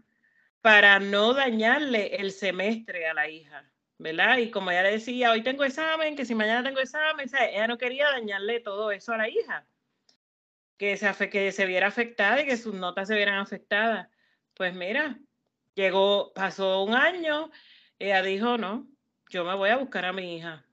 [0.60, 3.64] para no dañarle el semestre a la hija,
[3.98, 4.38] ¿verdad?
[4.38, 7.78] Y como ella le decía, hoy tengo examen, que si mañana tengo examen, ella no
[7.78, 9.64] quería dañarle todo eso a la hija,
[10.76, 14.08] que se, que se viera afectada y que sus notas se vieran afectadas.
[14.54, 15.18] Pues mira,
[15.74, 17.50] llegó, pasó un año
[17.98, 18.86] ella dijo, no,
[19.28, 20.64] yo me voy a buscar a mi hija.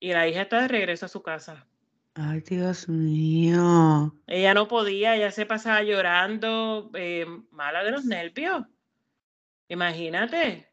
[0.00, 1.66] Y la hija está de regreso a su casa.
[2.14, 4.14] Ay, Dios mío.
[4.26, 8.64] Ella no podía, ella se pasaba llorando, eh, mala de los nervios.
[9.68, 10.68] Imagínate.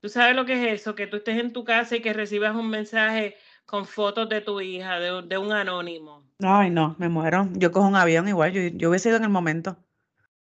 [0.00, 0.94] ¿Tú sabes lo que es eso?
[0.94, 4.60] Que tú estés en tu casa y que recibas un mensaje con fotos de tu
[4.60, 6.24] hija, de, un- de un anónimo.
[6.40, 7.48] Ay, no, me muero.
[7.54, 9.78] Yo cojo un avión igual, yo, yo hubiese ido en el momento.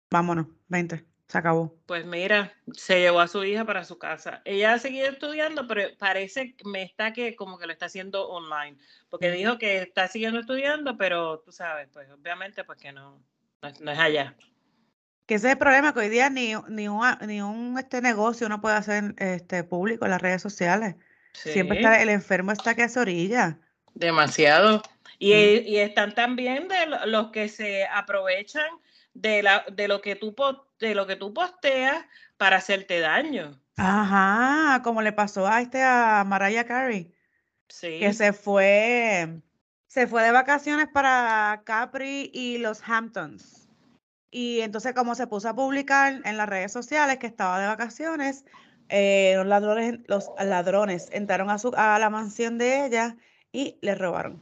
[0.10, 1.74] Vámonos, 20, se acabó.
[1.86, 4.42] Pues mira, se llevó a su hija para su casa.
[4.44, 8.28] Ella ha seguido estudiando, pero parece que me está que como que lo está haciendo
[8.28, 8.78] online,
[9.10, 13.24] porque dijo que está siguiendo estudiando, pero tú sabes, pues obviamente pues que no,
[13.62, 14.36] no es, no es allá.
[15.26, 18.48] Que ese es el problema, que hoy día ni, ni un, ni un este negocio
[18.48, 20.96] uno puede hacer este, público en las redes sociales.
[21.34, 23.58] Siempre está, el enfermo está que se orilla.
[23.94, 24.82] demasiado.
[25.20, 25.68] Y, Mm.
[25.68, 28.66] y están también de lo- los que se aprovechan
[29.14, 30.34] de, la, de, lo que tú,
[30.88, 32.06] de lo que tú posteas
[32.38, 33.60] para hacerte daño.
[33.78, 37.14] Ajá, como le pasó a este a Mariah Carey, que
[37.70, 39.42] Sí, se fue,
[39.88, 43.70] se fue de vacaciones para Capri y los Hamptons.
[44.30, 48.46] Y entonces como se puso a publicar en las redes sociales que estaba de vacaciones,
[48.90, 53.18] eh, los ladrones, los ladrones entraron a su, a la mansión de ella
[53.52, 54.42] y le robaron.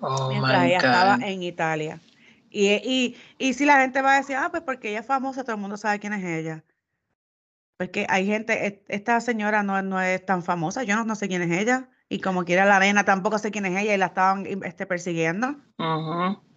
[0.00, 2.00] Oh mientras my ella estaba en Italia.
[2.50, 5.44] Y, y, y si la gente va a decir, ah, pues porque ella es famosa,
[5.44, 6.64] todo el mundo sabe quién es ella.
[7.76, 11.28] Porque hay gente, e- esta señora no, no es tan famosa, yo no, no sé
[11.28, 11.88] quién es ella.
[12.08, 15.56] Y como quiera la nena, tampoco sé quién es ella y la estaban este, persiguiendo.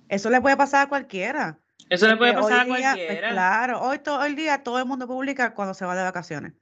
[0.07, 1.59] Eso le puede pasar a cualquiera.
[1.89, 3.29] Eso le puede pasar a día, pues cualquiera.
[3.29, 6.53] claro, hoy todo el día todo el mundo publica cuando se va de vacaciones.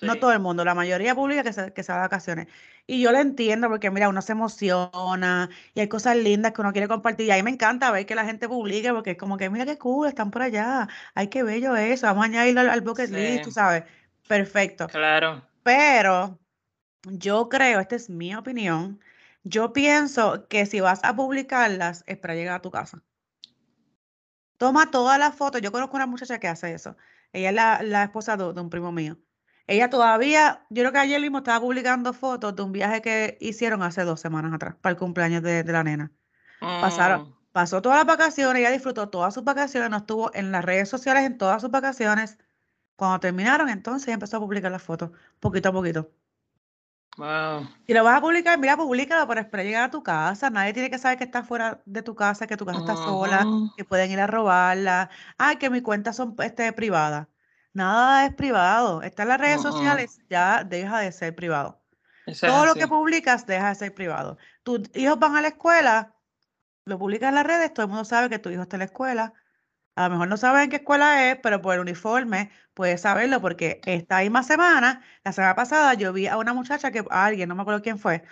[0.00, 2.48] No todo el mundo, la mayoría publica que se, que se va de vacaciones.
[2.86, 6.72] Y yo lo entiendo porque, mira, uno se emociona y hay cosas lindas que uno
[6.72, 7.26] quiere compartir.
[7.26, 9.64] Y a mí me encanta ver que la gente publique porque es como que, mira
[9.64, 10.88] qué cool, están por allá.
[11.14, 12.06] Ay, qué bello eso.
[12.06, 13.84] Vamos a añadirlo al, al bucket list, tú sabes.
[14.26, 14.86] Perfecto.
[14.88, 15.42] claro.
[15.62, 16.38] Pero
[17.04, 19.00] yo creo, esta es mi opinión,
[19.44, 23.02] yo pienso que si vas a publicarlas es para llegar a tu casa.
[24.58, 25.60] Toma todas las fotos.
[25.62, 26.96] Yo conozco una muchacha que hace eso.
[27.32, 29.18] Ella es la, la esposa de, de un primo mío.
[29.66, 33.82] Ella todavía, yo creo que ayer mismo estaba publicando fotos de un viaje que hicieron
[33.82, 36.12] hace dos semanas atrás para el cumpleaños de, de la nena.
[36.78, 40.64] Pasaron, Mm, pasó todas las vacaciones, ella disfrutó todas sus vacaciones, no estuvo en las
[40.64, 42.38] redes sociales en todas sus vacaciones.
[42.96, 46.12] Cuando terminaron, entonces empezó a publicar las fotos, poquito a poquito.
[47.16, 47.68] wow.
[47.86, 50.50] Si lo vas a publicar, mira, públicalo para esperar llegar a tu casa.
[50.50, 53.48] Nadie tiene que saber que estás fuera de tu casa, que tu casa está sola,
[53.76, 55.10] que pueden ir a robarla.
[55.38, 57.28] Ay, que mis cuentas son este, privadas.
[57.76, 59.02] Nada es privado.
[59.02, 61.78] Está en las redes sociales, ya deja de ser privado.
[62.24, 64.38] Eso Todo lo que publicas deja de ser privado.
[64.62, 66.14] Tus hijos van a la escuela,
[66.86, 68.86] lo publicas en las redes, todo el mundo sabe que tu hijo está en la
[68.86, 69.34] escuela.
[69.94, 73.42] A lo mejor no saben en qué escuela es, pero por el uniforme puedes saberlo
[73.42, 77.46] porque esta misma semana, la semana pasada, yo vi a una muchacha que, a alguien,
[77.46, 78.24] no me acuerdo quién fue,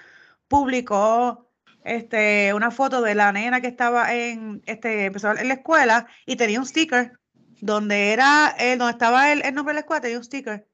[0.49, 1.51] publicó
[1.85, 6.37] este, una foto de la nena que estaba en, este, empezó en la escuela y
[6.37, 7.13] tenía un sticker
[7.61, 10.67] donde era, eh, donde estaba el, el nombre de la escuela, tenía un sticker.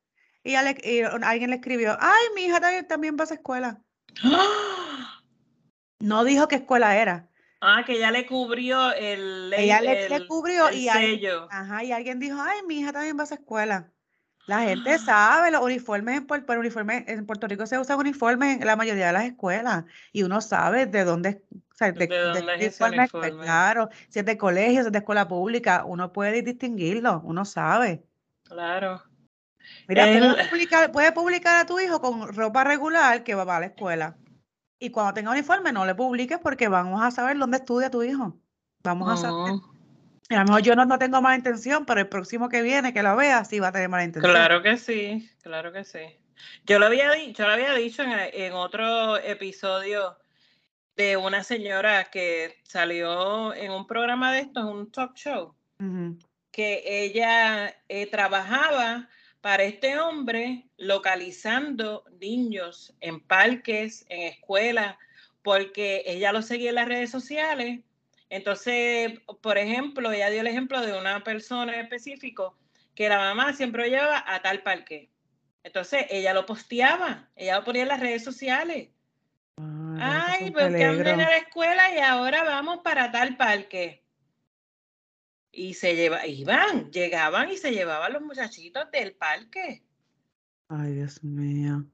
[0.42, 3.80] Y, alguien le escribió, ay, mi hija también, también va a esa escuela.
[5.98, 7.28] No dijo qué escuela era.
[7.60, 11.48] Ah, que ya le cubrió el, Ella le, le el, cubrió el y, alguien, sello.
[11.50, 13.92] ajá, y alguien dijo, ay, mi hija también va a esa escuela.
[14.46, 18.58] La gente sabe, los uniformes en, Puer- pero uniformes, en Puerto Rico se usan uniformes
[18.60, 21.42] en la mayoría de las escuelas y uno sabe de dónde,
[21.80, 24.98] sea, de, ¿De dónde es ese uniforme claro, si es de colegio, si es de
[24.98, 28.04] escuela pública, uno puede distinguirlo, uno sabe.
[28.44, 29.02] Claro.
[29.88, 33.60] Mira, El- puedes publicar, puedes publicar a tu hijo con ropa regular que va a
[33.60, 34.16] la escuela.
[34.78, 38.38] Y cuando tenga uniforme, no le publiques porque vamos a saber dónde estudia tu hijo.
[38.82, 39.54] Vamos a saber.
[40.28, 42.92] Y a lo mejor yo no, no tengo mala intención, pero el próximo que viene
[42.92, 44.32] que lo vea sí va a tener mala intención.
[44.32, 46.00] Claro que sí, claro que sí.
[46.64, 50.16] Yo lo había dicho, yo lo había dicho en, en otro episodio
[51.00, 55.54] de una señora que salió en un programa de estos, un talk show,
[56.50, 59.08] que ella eh, trabajaba
[59.40, 64.96] para este hombre localizando niños en parques, en escuelas,
[65.40, 67.80] porque ella lo seguía en las redes sociales.
[68.28, 72.58] Entonces, por ejemplo, ella dio el ejemplo de una persona en específico
[72.94, 75.08] que la mamá siempre lo llevaba a tal parque.
[75.62, 78.90] Entonces, ella lo posteaba, ella lo ponía en las redes sociales.
[80.00, 81.16] Ay, porque en peligro.
[81.16, 84.04] la escuela y ahora vamos para tal parque.
[85.52, 89.82] Y se lleva, iban, llegaban y se llevaban los muchachitos del parque.
[90.68, 91.84] Ay, Dios mío.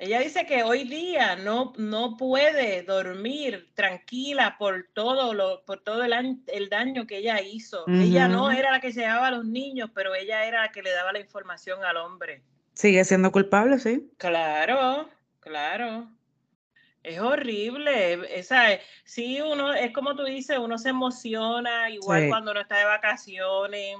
[0.00, 6.02] Ella dice que hoy día no, no puede dormir tranquila por todo lo, por todo
[6.04, 7.84] el, el daño que ella hizo.
[7.86, 10.82] Ella no era la que se llevaba a los niños, pero ella era la que
[10.82, 12.42] le daba la información al hombre.
[12.72, 14.10] Sigue siendo culpable, sí.
[14.16, 15.06] Claro,
[15.40, 16.08] claro.
[17.02, 18.38] Es horrible.
[18.38, 22.84] Esa, sí, uno, es como tú dices, uno se emociona, igual cuando uno está de
[22.84, 23.96] vacaciones,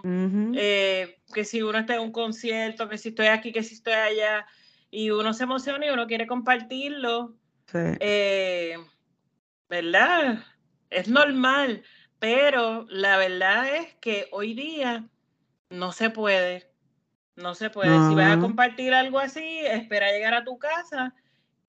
[0.54, 3.94] eh, que si uno está en un concierto, que si estoy aquí, que si estoy
[3.94, 4.46] allá,
[4.90, 7.36] y uno se emociona y uno quiere compartirlo.
[7.72, 8.76] Eh,
[9.68, 10.44] ¿Verdad?
[10.90, 11.84] Es normal,
[12.18, 15.08] pero la verdad es que hoy día
[15.70, 16.68] no se puede.
[17.36, 18.08] No se puede.
[18.08, 21.14] Si vas a compartir algo así, espera llegar a tu casa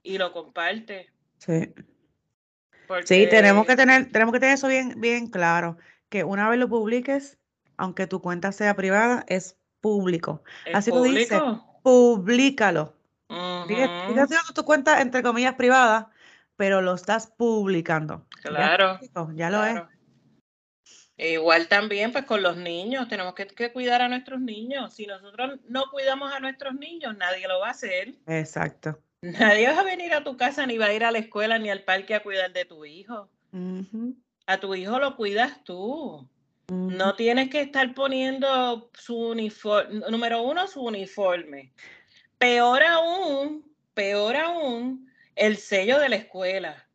[0.04, 1.11] y lo comparte.
[1.46, 1.74] Sí.
[3.06, 5.78] Sí, tenemos que tener, tenemos que tener eso bien, bien claro,
[6.10, 7.40] que una vez lo publiques,
[7.78, 10.44] aunque tu cuenta sea privada, es público.
[10.74, 11.42] Así tú dices,
[11.84, 12.96] públicalo.
[14.54, 16.12] tu cuenta, entre comillas, privada,
[16.58, 18.28] pero lo estás publicando.
[18.44, 19.00] Claro.
[19.34, 19.82] Ya, lo es.
[21.18, 24.94] Igual también, pues con los niños, tenemos que, que, cuidar a nuestros niños.
[24.94, 28.16] Si nosotros no cuidamos a nuestros niños, nadie lo va a hacer.
[28.28, 29.00] Exacto.
[29.22, 31.70] Nadie va a venir a tu casa, ni va a ir a la escuela, ni
[31.70, 33.30] al parque a cuidar de tu hijo.
[34.48, 36.28] A tu hijo lo cuidas tú.
[36.70, 41.72] No tienes que estar poniendo su uniforme, número uno, su uniforme.
[42.38, 46.88] Peor aún, peor aún, el sello de la escuela.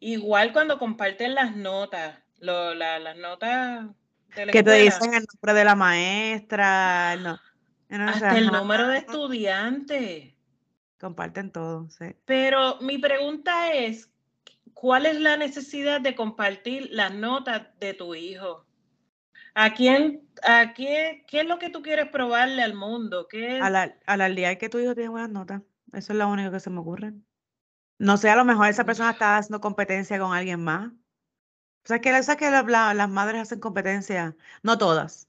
[0.00, 3.86] Igual cuando comparten las notas, las notas
[4.34, 7.38] de la que te dicen el nombre de la maestra, no.
[7.90, 10.37] Hasta el número de estudiantes.
[10.98, 12.16] Comparten todo, sí.
[12.24, 14.10] Pero mi pregunta es,
[14.74, 18.66] ¿cuál es la necesidad de compartir las notas de tu hijo?
[19.54, 23.26] ¿A quién, a qué, qué es lo que tú quieres probarle al mundo?
[23.28, 25.62] ¿Qué A la, al día que tu hijo tiene buenas notas.
[25.92, 27.12] Eso es lo único que se me ocurre.
[27.98, 30.88] No sé, a lo mejor esa persona está haciendo competencia con alguien más.
[30.88, 35.28] O sea, que, o que las madres hacen competencia, no todas,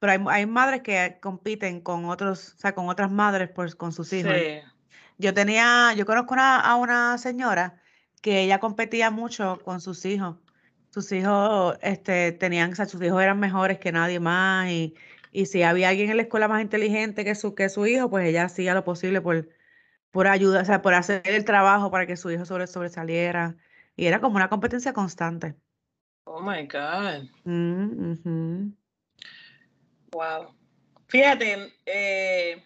[0.00, 3.92] pero hay, hay, madres que compiten con otros, o sea, con otras madres pues, con
[3.92, 4.32] sus hijos.
[4.34, 4.60] Sí.
[5.20, 7.78] Yo tenía, yo conozco a una señora
[8.22, 10.36] que ella competía mucho con sus hijos.
[10.88, 14.94] Sus hijos, este, tenían, o sea, sus hijos eran mejores que nadie más y,
[15.30, 18.26] y si había alguien en la escuela más inteligente que su, que su hijo, pues
[18.26, 19.46] ella hacía lo posible por,
[20.10, 23.56] por ayudar, o sea, por hacer el trabajo para que su hijo sobre, sobresaliera.
[23.96, 25.54] Y era como una competencia constante.
[26.24, 27.28] Oh my God.
[27.44, 28.72] Mm,
[30.12, 30.54] wow.
[31.08, 32.64] Fíjate, eh,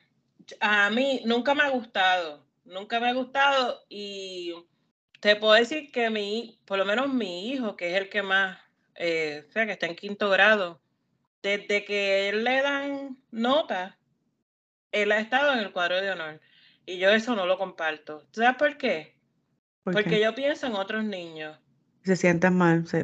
[0.61, 4.55] a mí nunca me ha gustado nunca me ha gustado y
[5.21, 8.59] te puedo decir que mi, por lo menos mi hijo, que es el que más,
[8.95, 10.81] eh, o sea, que está en quinto grado,
[11.43, 13.99] desde que él le dan nota,
[14.93, 16.41] él ha estado en el cuadro de honor
[16.87, 18.27] y yo eso no lo comparto.
[18.33, 19.15] ¿Sabes por qué?
[19.83, 21.59] Porque yo pienso en otros niños.
[22.05, 22.99] Se sienten mal, sí.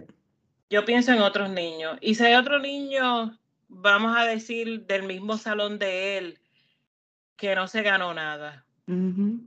[0.71, 1.99] Yo pienso en otros niños.
[2.01, 6.39] Y si hay otro niño, vamos a decir, del mismo salón de él,
[7.37, 8.67] que no se ganó nada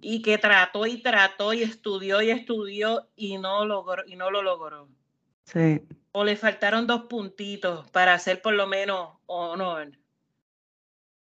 [0.01, 4.41] y que trató y trató y estudió y estudió y no, logró, y no lo
[4.41, 4.87] logró.
[5.45, 5.81] Sí.
[6.11, 9.91] O le faltaron dos puntitos para hacer por lo menos honor.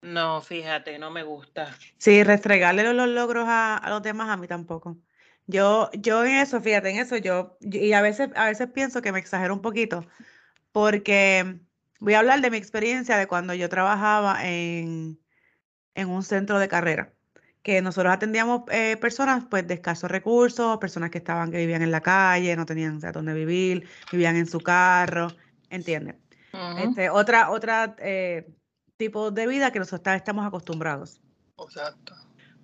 [0.03, 1.77] No, fíjate, no me gusta.
[1.96, 4.98] Sí, restregarle los logros a, los demás a mí tampoco.
[5.46, 9.12] Yo, yo en eso, fíjate, en eso yo, y a veces, a veces pienso que
[9.12, 10.05] me exagero un poquito,
[10.72, 11.61] porque
[12.01, 15.20] voy a hablar de mi experiencia de cuando yo trabajaba en,
[15.94, 17.12] en un centro de carrera
[17.62, 21.90] que nosotros atendíamos eh, personas pues de escasos recursos, personas que estaban, que vivían en
[21.90, 25.29] la calle, no tenían dónde vivir, vivían en su carro,
[25.70, 26.16] ¿entiendes?
[26.79, 28.51] este, otra, otra eh,
[28.96, 31.20] tipo de vida que nosotros estamos acostumbrados.
[31.59, 32.14] Exacto.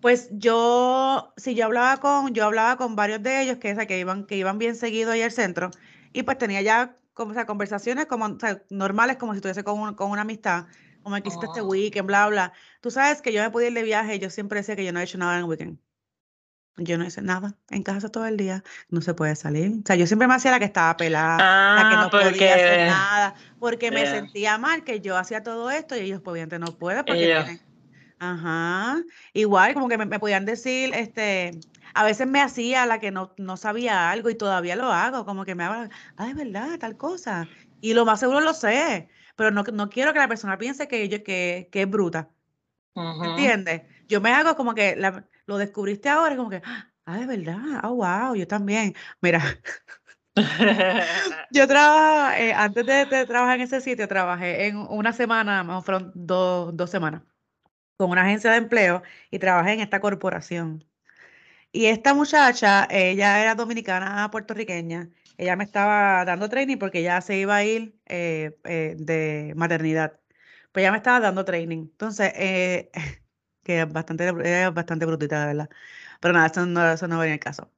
[0.00, 4.24] Pues yo, si yo hablaba con, yo hablaba con varios de ellos que, que, iban,
[4.24, 5.70] que iban bien seguido ahí al centro,
[6.12, 8.36] y pues tenía ya como, o conversaciones como,
[8.70, 10.66] normales, como si estuviese con, con una amistad,
[11.08, 11.66] como me quisiste este oh.
[11.66, 12.52] weekend, bla, bla.
[12.82, 15.00] Tú sabes que yo me podía ir de viaje, yo siempre decía que yo no
[15.00, 15.78] he hecho nada en el weekend.
[16.76, 19.80] Yo no hice nada, en casa todo el día, no se puede salir.
[19.82, 22.86] O sea, yo siempre me hacía la que estaba pelada, la que no podía hacer
[22.86, 26.66] nada, porque me sentía mal que yo hacía todo esto y ellos, pues, obviamente, no
[26.66, 27.58] pueden porque
[28.20, 29.02] Ajá.
[29.32, 31.52] Igual, como que me, podían decir, este,
[31.94, 35.44] a veces me hacía la que no, no sabía algo y todavía lo hago, como
[35.44, 37.48] que me hablan, ay, verdad, tal cosa.
[37.80, 41.08] Y lo más seguro lo sé, pero no, no quiero que la persona piense que,
[41.08, 42.28] yo, que, que es bruta.
[42.96, 43.82] ¿Entiendes?
[44.08, 44.96] Yo me hago como que
[45.46, 46.60] lo descubriste ahora, como que,
[47.06, 48.96] ah, de verdad, oh, wow, yo también.
[49.20, 49.40] Mira,
[51.52, 56.10] yo trabajaba, eh, antes de, trabajar en ese sitio, trabajé en una semana, más fueron
[56.16, 57.22] dos, dos semanas,
[57.96, 60.84] con una agencia de empleo y trabajé en esta corporación.
[61.70, 67.38] Y esta muchacha, ella era dominicana puertorriqueña ella me estaba dando training porque ya se
[67.38, 70.20] iba a ir eh, eh, de maternidad.
[70.72, 71.78] Pues ella me estaba dando training.
[71.92, 72.90] Entonces, eh,
[73.64, 74.30] que es bastante,
[74.70, 75.70] bastante brutita, de verdad.
[76.20, 77.70] Pero nada, eso no, eso no venía el caso.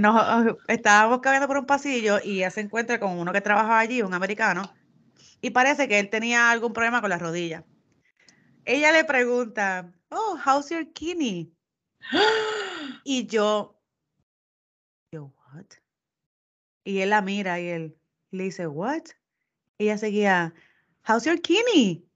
[0.00, 4.02] nos, estábamos caminando por un pasillo y ella se encuentra con uno que trabajaba allí,
[4.02, 4.62] un americano,
[5.40, 7.64] y parece que él tenía algún problema con las rodillas.
[8.64, 11.52] Ella le pregunta, oh, how's your kidney?
[13.04, 13.76] y yo,
[15.12, 15.82] what?
[16.84, 17.96] Y él la mira y él
[18.30, 19.02] le dice, what?
[19.78, 20.54] Y ella seguía,
[21.08, 22.06] how's your kidney?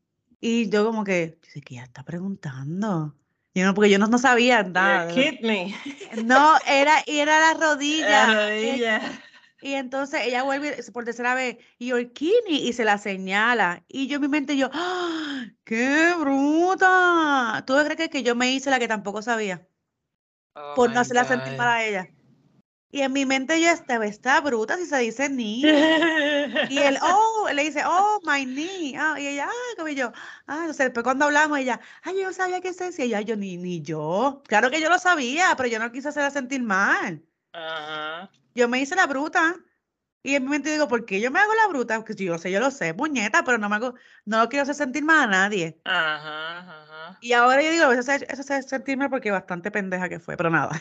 [0.40, 3.14] Y yo como que, yo sé que ella está preguntando.
[3.54, 5.12] Yo no, porque yo no, no sabía nada.
[5.12, 5.74] Kidney.
[6.24, 8.26] No, era, era la rodilla.
[8.26, 9.22] La rodilla.
[9.62, 13.82] Y entonces ella vuelve por tercera vez, your kidney, y se la señala.
[13.88, 17.64] Y yo en mi mente yo, ¡Ah, ¡qué bruta!
[17.66, 19.66] ¿Tú crees que yo me hice la que tampoco sabía?
[20.54, 21.56] Oh por no hacerla sentir God.
[21.56, 22.08] para ella.
[22.96, 25.60] Y en mi mente yo estaba, está bruta si se dice ni.
[26.70, 28.96] Y él, oh, le dice, oh, my knee.
[28.98, 30.12] Ah, y ella, ah, como yo,
[30.46, 33.04] ah, sé, después cuando hablamos, ella, ay, yo sabía que se decía.
[33.04, 34.42] Y ella, yo ni, ni yo.
[34.46, 37.22] Claro que yo lo sabía, pero yo no quise hacerla sentir mal.
[37.52, 38.30] Ajá.
[38.54, 39.56] Yo me hice la bruta.
[40.22, 41.98] Y en mi mente digo, ¿por qué yo me hago la bruta?
[41.98, 43.92] Porque yo sé, yo lo sé, puñeta, pero no me hago,
[44.24, 45.78] no lo quiero hacer sentir mal a nadie.
[45.84, 46.85] Ajá, ajá.
[47.20, 50.50] Y ahora yo digo, eso es, eso es sentirme porque bastante pendeja que fue, pero
[50.50, 50.80] nada.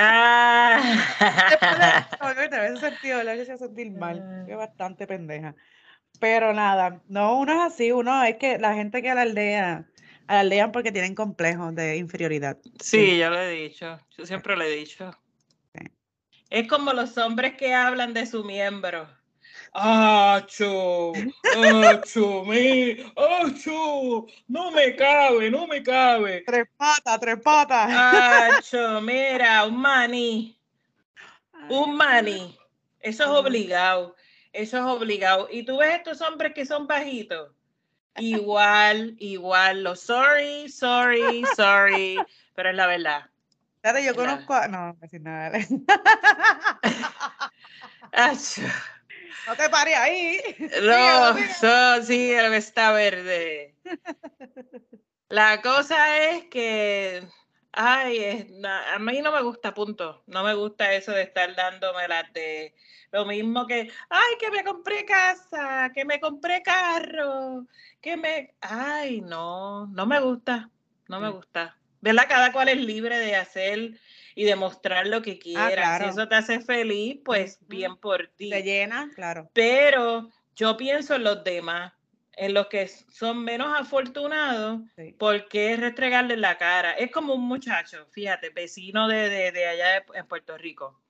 [0.00, 0.80] Ah.
[2.20, 5.54] Obviamente, a veces sentido, le hice sentir mal, fue bastante pendeja.
[6.20, 9.84] Pero nada, no, uno es así, uno es que la gente que alardea,
[10.26, 12.58] alardean porque tienen complejos de inferioridad.
[12.80, 14.00] Sí, yo lo he dicho.
[14.16, 15.10] Yo siempre lo he dicho.
[15.74, 15.84] Sí.
[16.50, 19.08] Es como los hombres que hablan de su miembro.
[19.72, 21.12] ¡Acho!
[21.56, 22.44] ¡Acho!
[22.44, 22.96] ¡Mi!
[23.16, 24.26] ¡Acho!
[24.48, 25.50] ¡No me cabe!
[25.50, 26.42] ¡No me cabe!
[26.46, 27.88] Tres patas, tres patas.
[27.90, 29.00] ¡Acho!
[29.00, 30.58] Mira, un maní.
[31.68, 32.58] Un maní.
[33.00, 34.16] Eso es obligado.
[34.52, 35.48] Eso es obligado.
[35.50, 37.52] Y tú ves estos hombres que son bajitos.
[38.16, 39.84] Igual, igual.
[39.84, 42.18] Los sorry, sorry, sorry.
[42.54, 43.30] Pero es la verdad.
[43.82, 44.66] Fíjate, yo conozco a...
[44.66, 45.56] No, decir nada.
[48.12, 48.62] Acho.
[49.48, 50.40] No te pares ahí.
[50.82, 53.74] No, so, sí, el está verde.
[55.30, 57.26] La cosa es que,
[57.72, 60.22] ay, es a mí no me gusta, punto.
[60.26, 62.74] No me gusta eso de estar dándome las de
[63.10, 67.66] lo mismo que, ay, que me compré casa, que me compré carro,
[68.02, 70.68] que me, ay, no, no me gusta,
[71.08, 71.34] no me Sí.
[71.34, 71.74] gusta.
[72.02, 72.26] ¿Verdad?
[72.28, 73.98] Cada cual es libre de hacer
[74.38, 75.66] y demostrar lo que quiera.
[75.66, 76.04] Ah, claro.
[76.04, 79.50] Si eso te hace feliz, pues bien por ti Se llena, claro.
[79.52, 81.92] pero yo pienso en los demás,
[82.34, 85.12] en los que son menos afortunados, Sí.
[85.18, 86.92] ¿por qué restregarle la cara?
[86.92, 91.00] Es como un muchacho, fíjate, vecino de, de, de allá de- en Puerto Rico.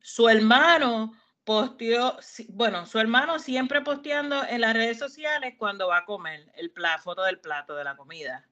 [0.00, 1.12] Su hermano
[1.42, 2.18] posteó,
[2.50, 6.98] bueno, su hermano siempre posteando en las redes sociales cuando va a comer, el pla-
[6.98, 8.46] foto del plato de la comida.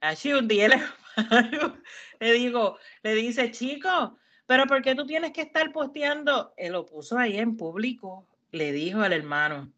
[0.00, 0.68] Así un día
[2.20, 6.54] le digo, le dice, chico, pero ¿por qué tú tienes que estar posteando?
[6.56, 9.72] Él lo puso ahí en público, le dijo al hermano.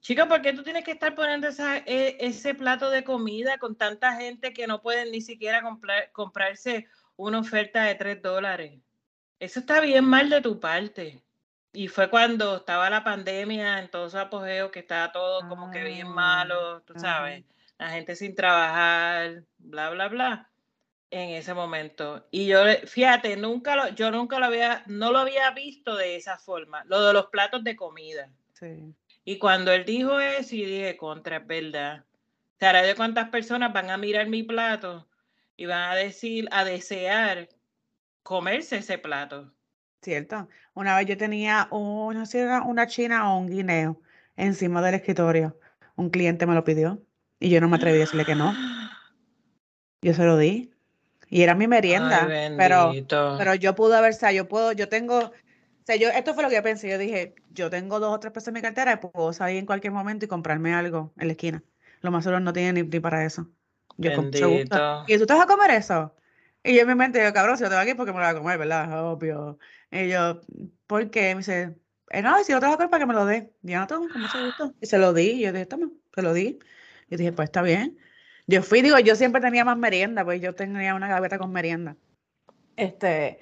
[0.00, 3.76] Chico, ¿por qué tú tienes que estar poniendo esa- e- ese plato de comida con
[3.76, 8.80] tanta gente que no pueden ni siquiera comprar- comprarse una oferta de tres dólares?
[9.38, 11.22] Eso está bien mal de tu parte.
[11.72, 15.84] Y fue cuando estaba la pandemia, en todo su apogeo, que estaba todo como que
[15.84, 17.44] bien Ah, malo, tú sabes,
[17.82, 20.50] la gente sin trabajar, bla, bla, bla,
[21.10, 22.28] en ese momento.
[22.30, 26.38] Y yo, fíjate, nunca lo, yo nunca lo había, no lo había visto de esa
[26.38, 28.30] forma, lo de los platos de comida.
[28.52, 28.94] Sí.
[29.24, 32.04] Y cuando él dijo eso, yo dije, contra, es verdad.
[32.60, 35.08] ¿Sabrá de cuántas personas van a mirar mi plato
[35.56, 37.48] y van a decir, a desear
[38.22, 39.52] comerse ese plato?
[40.02, 40.48] Cierto.
[40.74, 44.00] Una vez yo tenía no sé, era una china o un guineo
[44.36, 45.58] encima del escritorio.
[45.96, 47.02] Un cliente me lo pidió
[47.42, 48.54] y yo no me atreví a decirle que no.
[50.00, 50.72] Yo se lo di.
[51.28, 52.26] Y era mi merienda.
[52.26, 55.32] Ay, pero, pero yo pude haber, o sea, yo puedo, yo tengo, o
[55.84, 56.88] sea, yo, esto fue lo que yo pensé.
[56.88, 59.66] Yo dije, yo tengo dos o tres pesos en mi cartera y puedo salir en
[59.66, 61.64] cualquier momento y comprarme algo en la esquina.
[62.00, 63.48] Lo más seguro no tiene ni, ni para eso.
[63.96, 64.76] Yo con mucho gusto.
[64.76, 65.04] Bendito.
[65.08, 66.14] ¿Y tú te vas a comer eso?
[66.62, 68.34] Y yo en mi mente, yo, cabrón, si lo tengo aquí porque me lo voy
[68.34, 69.04] a comer, ¿verdad?
[69.04, 69.58] Obvio.
[69.90, 70.40] Y yo,
[70.86, 71.34] ¿por qué?
[71.34, 71.76] Me dice,
[72.10, 73.52] eh, no, si lo tengo que comer para que me lo dé.
[73.62, 74.74] Y yo, no, toma, con mucho gusto.
[74.80, 75.30] Y se lo di.
[75.30, 76.58] Y yo dije, toma, se lo di.
[77.12, 77.98] Y dije, pues está bien.
[78.46, 81.94] Yo fui, digo, yo siempre tenía más merienda, pues yo tenía una gaveta con merienda.
[82.74, 83.38] Este,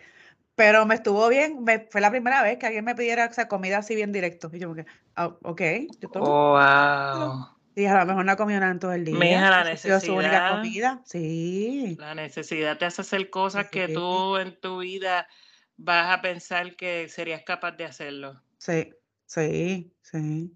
[0.57, 3.47] pero me estuvo bien, me- fue la primera vez que alguien me pidiera, o sea,
[3.47, 4.51] comida así bien directo.
[4.53, 4.75] Y yo,
[5.15, 5.63] ah, ok,
[6.01, 6.27] yo tomo.
[6.27, 7.47] Oh, wow.
[7.77, 9.17] Y a lo mejor no comido nada en todo el día.
[9.17, 10.51] Mija, la su única necesidad.
[10.57, 11.03] comida.
[11.05, 11.97] Sí.
[12.01, 15.29] La necesidad te hace hacer cosas que tú en tu vida
[15.77, 18.43] vas a pensar que serías capaz de hacerlo.
[18.59, 18.93] Sí,
[19.27, 20.53] sí, sí.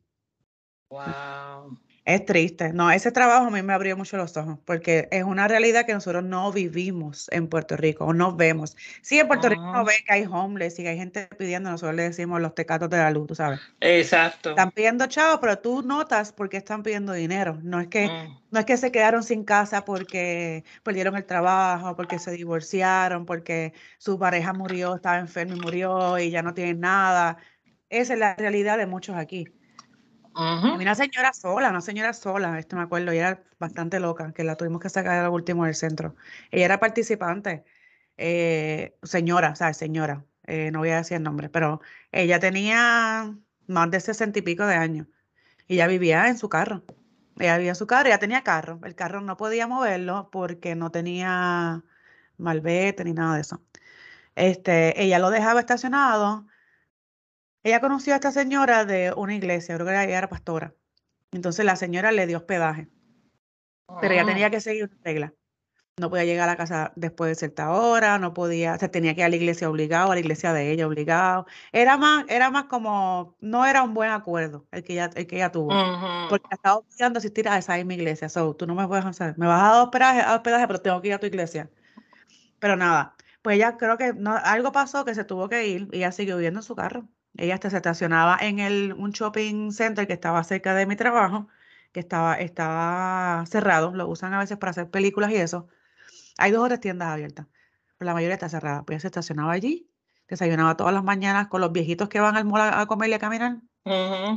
[0.90, 1.78] Wow.
[2.06, 2.74] Es triste.
[2.74, 5.94] No, ese trabajo a mí me abrió mucho los ojos, porque es una realidad que
[5.94, 8.76] nosotros no vivimos en Puerto Rico o no vemos.
[9.00, 9.84] Sí, en Puerto Rico no Ah.
[9.84, 12.98] ve que hay homeless y que hay gente pidiendo, nosotros le decimos los tecatos de
[12.98, 13.58] la luz, tú sabes.
[13.80, 14.50] Exacto.
[14.50, 17.58] Están pidiendo chavos, pero tú notas por qué están pidiendo dinero.
[17.62, 18.38] No es que, Mm.
[18.50, 23.72] no es que se quedaron sin casa porque perdieron el trabajo, porque se divorciaron, porque
[23.96, 27.38] su pareja murió, estaba enfermo y murió y ya no tienen nada.
[27.88, 29.46] Esa es la realidad de muchos aquí.
[30.36, 34.56] Una señora sola, una señora sola, este me acuerdo, ella era bastante loca, que la
[34.56, 36.16] tuvimos que sacar al último del centro.
[36.50, 37.64] Ella era participante,
[38.16, 41.80] eh, señora, o sea, señora, eh, no voy a decir el nombre, pero
[42.12, 45.06] ella tenía más de sesenta y pico de años
[45.68, 46.84] y ella vivía en su carro.
[47.38, 48.80] Ella vivía en su carro, ella tenía carro.
[48.84, 51.84] El carro no podía moverlo porque no tenía
[52.38, 53.62] malvete ni nada de eso.
[54.36, 56.46] Este, ella lo dejaba estacionado.
[57.64, 60.74] Ella conoció a esta señora de una iglesia, creo que ella era pastora.
[61.32, 62.88] Entonces la señora le dio hospedaje,
[64.00, 64.50] pero ella tenía Mm.
[64.50, 65.34] que seguir una regla.
[65.98, 69.22] No podía llegar a la casa después de cierta hora, no podía, se tenía que
[69.22, 71.46] ir a la iglesia obligado, a la iglesia de ella obligado.
[71.72, 75.36] Era más, era más como, no era un buen acuerdo el que ella, el que
[75.36, 75.84] ella tuvo,
[76.26, 78.28] porque estaba obligando a asistir a esa misma iglesia.
[78.30, 81.00] So, tú no me puedes hacer, me vas a dar hospedaje, a hospedaje, pero tengo
[81.02, 81.70] que ir a tu iglesia.
[82.60, 85.98] Pero nada, pues ella creo que no, algo pasó que se tuvo que ir y
[85.98, 87.08] ella siguió viviendo en su carro.
[87.36, 91.48] Ella hasta se estacionaba en el, un shopping center que estaba cerca de mi trabajo,
[91.92, 95.68] que estaba, estaba cerrado, lo usan a veces para hacer películas y eso.
[96.38, 97.46] Hay dos o tres tiendas abiertas,
[97.98, 98.84] pero la mayoría está cerrada.
[98.84, 99.90] Pues ella se estacionaba allí,
[100.28, 103.14] desayunaba todas las mañanas con los viejitos que van al mall a, a comer y
[103.14, 103.62] a caminar.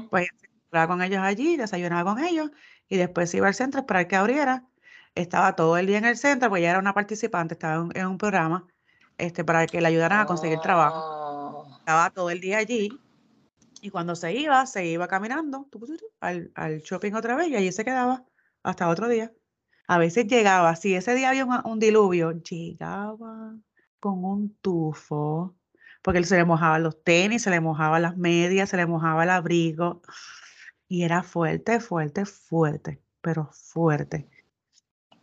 [0.10, 2.52] Pues ella se encontraba con ellos allí, desayunaba con ellos
[2.88, 4.68] y después se iba al centro a esperar que abriera.
[5.16, 8.08] Estaba todo el día en el centro, pues ella era una participante, estaba en, en
[8.08, 8.68] un programa
[9.18, 11.12] este, para que le ayudaran a conseguir trabajo.
[11.88, 13.00] Estaba todo el día allí
[13.82, 15.70] y cuando se iba, se iba caminando
[16.20, 18.26] al, al shopping otra vez y allí se quedaba
[18.62, 19.32] hasta otro día.
[19.88, 23.56] A veces llegaba, si ese día había un, un diluvio, llegaba
[24.02, 25.56] con un tufo,
[26.02, 29.30] porque se le mojaban los tenis, se le mojaban las medias, se le mojaba el
[29.30, 30.02] abrigo.
[30.90, 34.30] Y era fuerte, fuerte, fuerte, pero fuerte.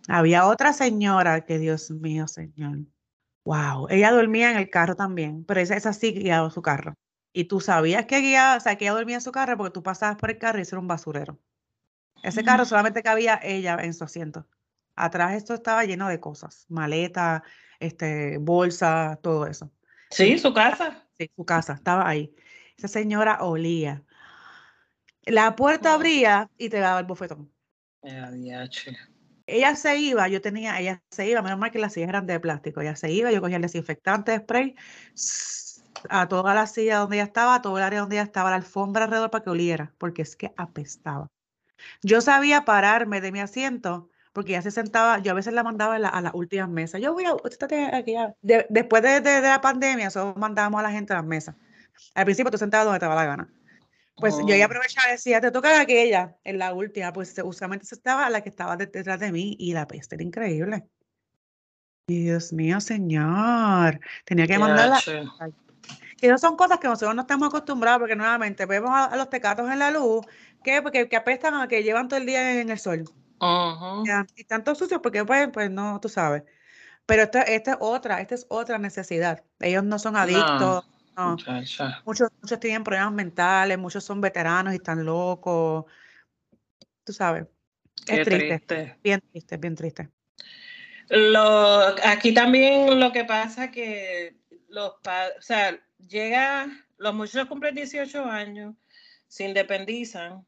[0.08, 2.86] Había otra señora que, Dios mío, señor.
[3.44, 6.94] Wow, ella dormía en el carro también, pero esa, esa sí guiaba su carro.
[7.32, 9.82] Y tú sabías que guiaba, o sea, que ella dormía en su carro porque tú
[9.82, 11.38] pasabas por el carro y eso era un basurero.
[12.22, 14.46] Ese carro solamente cabía ella en su asiento.
[14.96, 17.42] Atrás esto estaba lleno de cosas, maletas,
[17.80, 19.70] este, bolsas, todo eso.
[20.10, 21.06] Sí, su casa.
[21.18, 22.34] Sí, su casa, estaba ahí.
[22.78, 24.02] Esa señora olía.
[25.26, 27.52] La puerta abría y te daba el bofetón.
[28.02, 28.96] Ya, diache.
[29.46, 32.40] Ella se iba, yo tenía, ella se iba, menos mal que las sillas eran de
[32.40, 34.74] plástico, ella se iba, yo cogía el desinfectante de spray
[36.08, 38.56] a toda la silla donde ella estaba, a todo el área donde ella estaba, la
[38.56, 41.30] alfombra alrededor para que oliera, porque es que apestaba.
[42.02, 45.96] Yo sabía pararme de mi asiento, porque ella se sentaba, yo a veces la mandaba
[45.96, 47.00] a, la- las últimas mesas.
[47.02, 47.34] Yo voy a,
[48.42, 51.56] después de, de- de la pandemia, solo mandábamos a la gente a las mesas.
[52.14, 53.54] Al principio tú sentabas donde te daba la gana.
[54.16, 54.66] Pues yo ya Oh.
[54.66, 58.48] aprovechaba y decía, te toca aquella, en la última, pues usualmente se estaba la que
[58.48, 60.86] estaba de- detrás de mí y la peste era increíble.
[62.06, 65.00] Dios mío, señor, tenía que mandarla.
[66.16, 69.28] Que no son cosas que nosotros no estamos acostumbrados, porque nuevamente vemos a, a los
[69.30, 70.24] tecatos en la luz,
[70.62, 73.04] que, porque, que apestan a que llevan todo el día en el sol.
[73.40, 74.06] Ujú.
[74.06, 76.44] Ya, y tanto sucios porque pues, pues no, tú sabes.
[77.06, 79.42] Pero esta, esta es otra, esta es otra necesidad.
[79.60, 80.93] Ellos no son adictos, no.
[81.16, 82.02] Muchacha.
[82.04, 85.84] Muchos, muchos tienen problemas mentales, muchos son veteranos y están locos.
[87.04, 87.46] Tú sabes,
[88.06, 88.98] es triste, triste.
[89.02, 90.08] bien triste, bien triste.
[91.08, 94.36] Lo, aquí también lo que pasa que
[94.68, 98.74] los padres, o sea, llega, los muchachos cumplen 18 años,
[99.28, 100.44] se independizan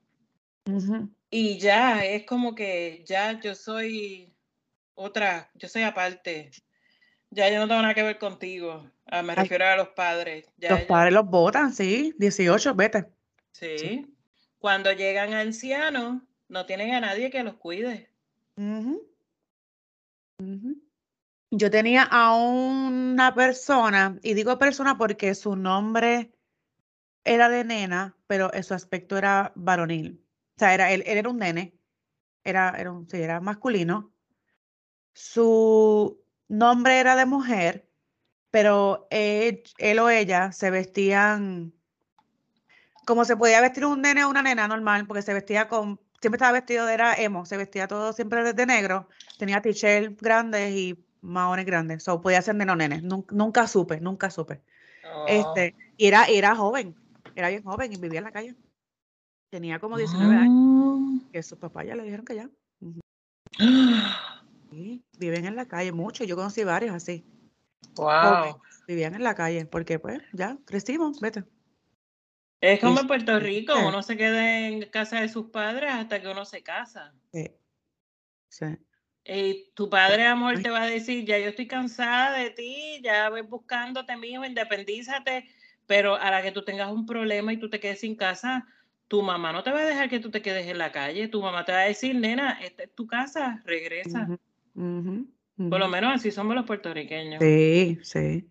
[1.31, 4.33] y ya es como que ya yo soy
[4.95, 6.51] otra, yo soy aparte.
[7.37, 8.91] Ya yo no tengo nada que ver contigo.
[9.05, 9.43] Ah, me Ay.
[9.43, 10.47] refiero a los padres.
[10.57, 13.13] Ya Los padres los votan, sí, 18, vete.
[13.53, 14.07] sí.
[14.59, 18.09] Cuando llegan ancianos, no tienen a nadie que los cuide.
[18.57, 19.07] Ujú.
[20.39, 20.83] Ujú.
[21.51, 26.33] Yo tenía a una persona, y digo persona porque su nombre
[27.23, 30.25] era de nena, pero su aspecto era varonil.
[30.57, 31.75] O sea, era, él, él era un nene,
[32.45, 34.11] era, era, un, sí, era masculino.
[35.13, 37.89] Su nombre era de mujer,
[38.51, 41.73] pero él, él o ella se vestían
[43.07, 46.37] como se podía vestir un nene o una nena normal, porque se vestía con, siempre
[46.37, 51.65] estaba vestido, era emo, se vestía todo siempre de, negro, tenía t-shirt grandes y maones
[51.67, 54.61] grandes, so podía ser neno o nene, nunca, nunca supe, nunca supe.
[55.05, 55.25] Oh.
[55.29, 56.97] Este, y era, era joven,
[57.37, 58.57] era bien joven y vivía en la calle.
[59.51, 60.51] Tenía como 19 años.
[60.53, 61.19] Mm.
[61.31, 62.51] Que sus papás ya le dijeron que ya.
[62.81, 62.97] Sí,
[65.19, 66.25] viven en la calle mucho.
[66.25, 67.25] Yo conocí varios así.
[67.97, 68.61] Wow.
[68.87, 71.45] Vivían en la calle porque pues ya crecimos, vete.
[72.61, 76.29] Es como en Puerto Rico, uno se queda en casa de sus padres hasta que
[76.29, 77.13] uno se casa.
[77.33, 77.51] Sí.
[78.49, 78.67] Sí.
[79.25, 83.29] Y tu padre, amor, te va a decir, ya yo estoy cansada de ti, ya
[83.29, 85.49] voy buscándote, mijo, independízate,
[85.87, 88.67] pero a la que tú tengas un problema y tú te quedes sin casa,
[89.09, 91.43] tu mamá no te va a dejar que tú te quedes en la calle, tu
[91.43, 94.29] mamá te va a decir, nena, esta es tu casa, regresa.
[94.77, 97.41] Por lo menos así somos los puertorriqueños.
[97.43, 98.51] Sí, sí,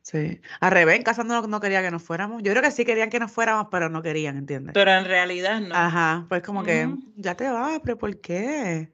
[0.00, 0.40] sí.
[0.60, 2.42] Al revés, en casa no, no quería que nos fuéramos.
[2.42, 4.72] Yo creo que sí querían que nos fuéramos, pero no querían, ¿entiendes?
[4.72, 5.74] Pero en realidad no.
[5.74, 8.90] Ajá, pues como que ya te vas, pero ¿por qué?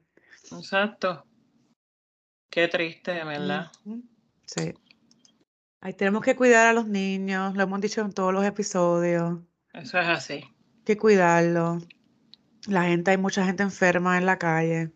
[0.51, 1.25] Exacto.
[2.49, 3.71] Qué triste, verdad.
[4.45, 4.73] Sí.
[5.79, 9.39] Ay, tenemos que cuidar a los niños, lo hemos dicho en todos los episodios,
[9.73, 10.33] Eso es así.
[10.33, 11.87] hay que cuidarlos.
[12.67, 14.91] La gente, hay mucha gente enferma en la calle,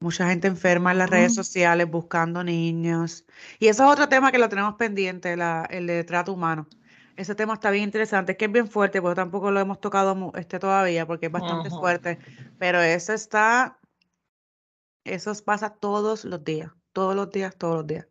[0.00, 3.26] mucha gente enferma en las redes sociales buscando niños.
[3.58, 6.68] Y eso es otro tema que lo tenemos pendiente, la, el de trato humano.
[7.16, 10.32] Ese tema está bien interesante, es que es bien fuerte, porque tampoco lo hemos tocado
[10.36, 12.18] este todavía, porque es bastante fuerte,
[12.58, 13.80] pero eso está,
[15.04, 18.06] eso pasa todos los días, todos los días, todos los días.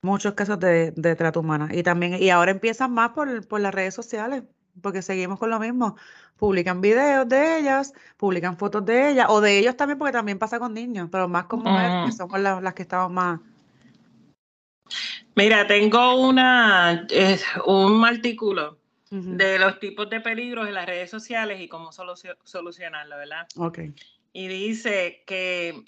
[0.00, 1.70] Muchos casos de, de trata humana.
[1.72, 4.44] Y también, y ahora empiezan más por, por las redes sociales,
[4.82, 5.96] porque seguimos con lo mismo.
[6.36, 10.58] Publican videos de ellas, publican fotos de ellas, o de ellos también, porque también pasa
[10.58, 12.16] con niños, pero más con mujeres, que Ujú.
[12.16, 13.40] somos la- las que estamos más.
[15.36, 18.78] Mira, tengo una, eh, un artículo
[19.10, 23.46] de los tipos de peligros en las redes sociales y cómo solucio- solucionarlo, ¿verdad?
[23.56, 23.78] Ok.
[24.32, 25.84] Y dice que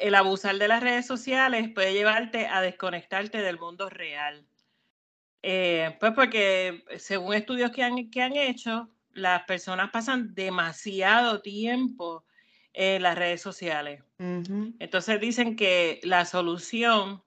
[0.00, 4.46] el abusar de las redes sociales puede llevarte a desconectarte del mundo real.
[5.42, 12.24] Eh, pues porque según estudios que han, que han hecho, las personas pasan demasiado tiempo
[12.72, 14.02] en las redes sociales.
[14.18, 17.22] Entonces dicen que la solución,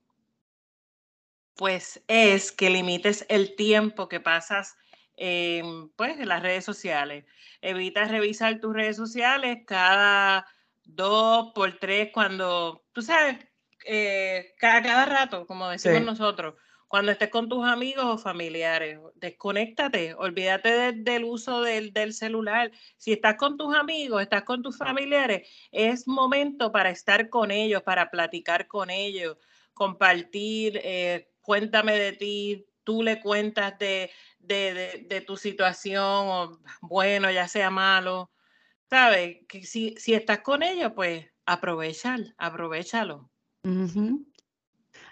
[1.55, 4.76] pues, es que limites el tiempo que pasas
[5.16, 7.26] en, pues, en las redes sociales.
[7.62, 10.45] Evita revisar tus redes sociales cada
[10.84, 13.38] dos por tres cuando, tú sabes,
[13.86, 16.05] eh, cada, cada rato, como decimos Sí.
[16.05, 16.55] nosotros,
[16.91, 22.71] cuando estés con tus amigos o familiares, desconéctate, olvídate de- del uso del, del celular.
[22.97, 27.81] Si estás con tus amigos, estás con tus familiares, es momento para estar con ellos,
[27.83, 29.37] para platicar con ellos,
[29.73, 37.31] compartir, eh, cuéntame de ti, tú le cuentas de, de, de- tu situación, o bueno,
[37.31, 38.31] ya sea malo,
[38.89, 39.39] ¿sabes?
[39.63, 43.31] Si, si estás con ellos, pues aprovechalo, aprovechalo.
[43.63, 44.25] ujú.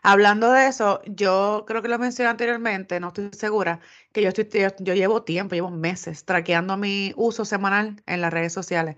[0.01, 3.79] Hablando de eso, yo creo que lo mencioné anteriormente, no estoy segura,
[4.11, 8.31] que yo, estoy, yo, yo llevo tiempo, llevo meses traqueando mi uso semanal en las
[8.31, 8.95] redes sociales.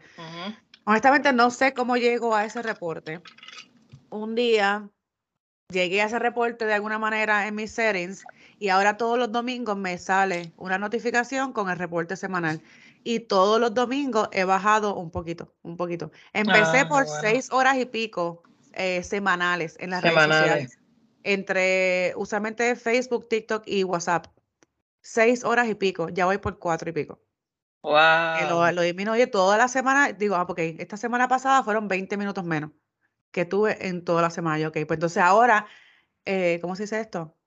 [0.84, 3.22] Honestamente, no sé cómo llego a ese reporte.
[4.10, 4.90] Un día
[5.72, 8.26] llegué a ese reporte de alguna manera en mis settings
[8.60, 12.62] y ahora todos los domingos me sale una notificación con el reporte semanal.
[13.04, 16.12] Y todos los domingos he bajado un poquito, un poquito.
[16.34, 17.22] Empecé Ah, por bueno.
[17.22, 18.44] seis horas y pico
[18.74, 20.78] eh, semanales en las redes sociales,
[21.24, 24.28] entre usualmente Facebook, TikTok y WhatsApp.
[25.02, 27.22] Seis horas y pico, ya voy por cuatro y pico.
[28.34, 28.72] Que lo, Wow.
[28.74, 30.12] lo disminuye toda la semana.
[30.14, 32.72] Digo, ah, porque esta semana pasada fueron 20 minutos menos
[33.32, 34.60] que tuve en toda la semana.
[34.60, 35.68] Yo, ok, pues entonces ahora,
[36.26, 37.38] eh, ¿cómo se dice esto?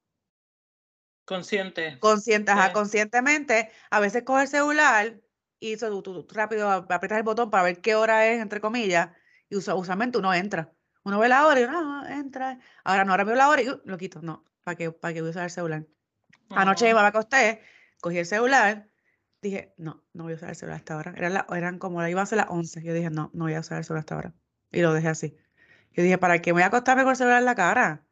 [1.24, 1.98] Consciente.
[2.00, 2.72] Consciente, ajá, Sí.
[2.74, 5.20] conscientemente, a veces coge el celular
[5.58, 8.60] y tú, tú- tú rápido ap- aprietas el botón para ver qué hora es, entre
[8.60, 9.10] comillas,
[9.48, 10.72] y usualmente uno entra.
[11.04, 12.58] Uno ve la hora y uno, ah, entra.
[12.82, 14.20] Ahora no, ahora veo la hora y uh, lo quito.
[14.22, 15.86] No, ¿para qué, para qué voy a usar el celular?
[16.50, 17.00] Anoche Ujú.
[17.00, 17.62] me acosté,
[18.00, 18.88] cogí el celular,
[19.42, 21.12] dije, no, no voy a usar el celular hasta ahora.
[21.16, 22.82] Eran, la- eran como, iban a ser las 11.
[22.82, 24.34] Yo dije, no, no voy a usar el celular hasta ahora.
[24.72, 25.36] Y lo dejé así.
[25.92, 28.06] Yo dije, ¿para qué me voy a acostarme con el celular en la cara?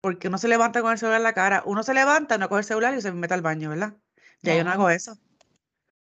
[0.00, 1.62] Porque uno se levanta con el celular en la cara.
[1.66, 3.96] Uno se levanta, no coge el celular y se mete al baño, ¿verdad?
[4.42, 5.18] Ya yo no hago eso.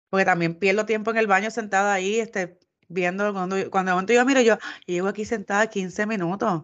[0.10, 4.13] Porque también pierdo tiempo en el baño sentada ahí, este, viendo cuando, cuando de momento
[4.13, 6.63] yo miro, yo, y llevo aquí sentada 15 minutos.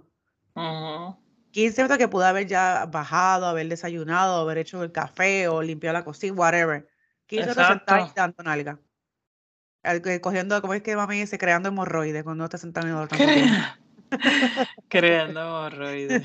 [0.56, 1.18] Ujú.
[1.52, 5.94] 15 minutos que pude haber ya bajado, haber desayunado, haber hecho el café o limpiado
[5.94, 6.88] la cocina, whatever.
[7.28, 8.80] 15 minutos sentada y dando nalga.
[10.22, 11.38] Cogiendo, ¿cómo es que mami dice?
[11.38, 13.26] Creando hemorroides cuando está sentado en el tanto.
[13.26, 13.78] Cre-
[14.90, 16.24] Creando hemorroides.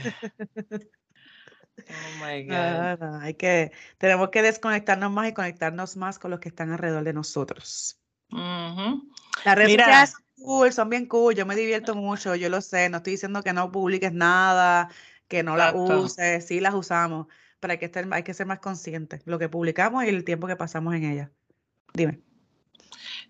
[1.78, 3.20] Oh my God.
[3.22, 7.12] Hay que, tenemos que desconectarnos más y conectarnos más con los que están alrededor de
[7.12, 7.98] nosotros.
[8.30, 9.84] Las redes Mira.
[9.84, 13.12] sociales son cool, son bien cool, yo me divierto mucho, yo lo sé, no estoy
[13.12, 14.88] diciendo que no publiques nada,
[15.28, 17.26] que no las uses, sí las usamos,
[17.60, 20.46] pero hay que estar, hay que ser más conscientes, lo que publicamos y el tiempo
[20.46, 21.30] que pasamos en ellas.
[21.94, 22.20] Dime.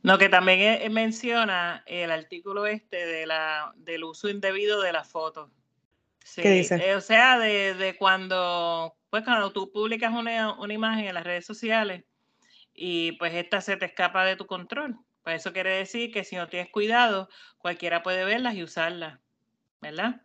[0.03, 4.93] No, que también e, e menciona el artículo este de la, del uso indebido de
[4.93, 5.51] las fotos.
[6.25, 6.75] Sí, ¿Qué dice?
[6.77, 11.25] eh, o sea, de, de cuando, pues cuando tú publicas una, una imagen en las
[11.25, 12.05] redes sociales
[12.77, 14.97] y pues esta se te escapa de tu control.
[15.23, 19.19] Pues eso quiere decir que si no tienes cuidado, cualquiera puede verlas y usarlas,
[19.81, 20.23] ¿verdad?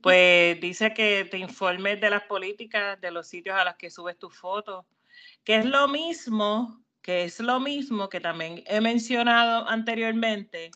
[0.00, 4.18] Pues dice que te informes de las políticas de los sitios a los que subes
[4.18, 4.86] tus fotos,
[5.44, 10.70] que es lo mismo, que es lo mismo que también he mencionado anteriormente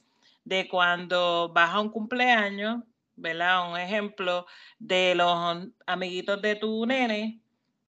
[0.44, 2.82] de cuando vas a un cumpleaños,
[3.16, 3.70] ¿verdad?
[3.70, 4.46] Un ejemplo
[4.78, 7.40] de los amiguitos de tu nene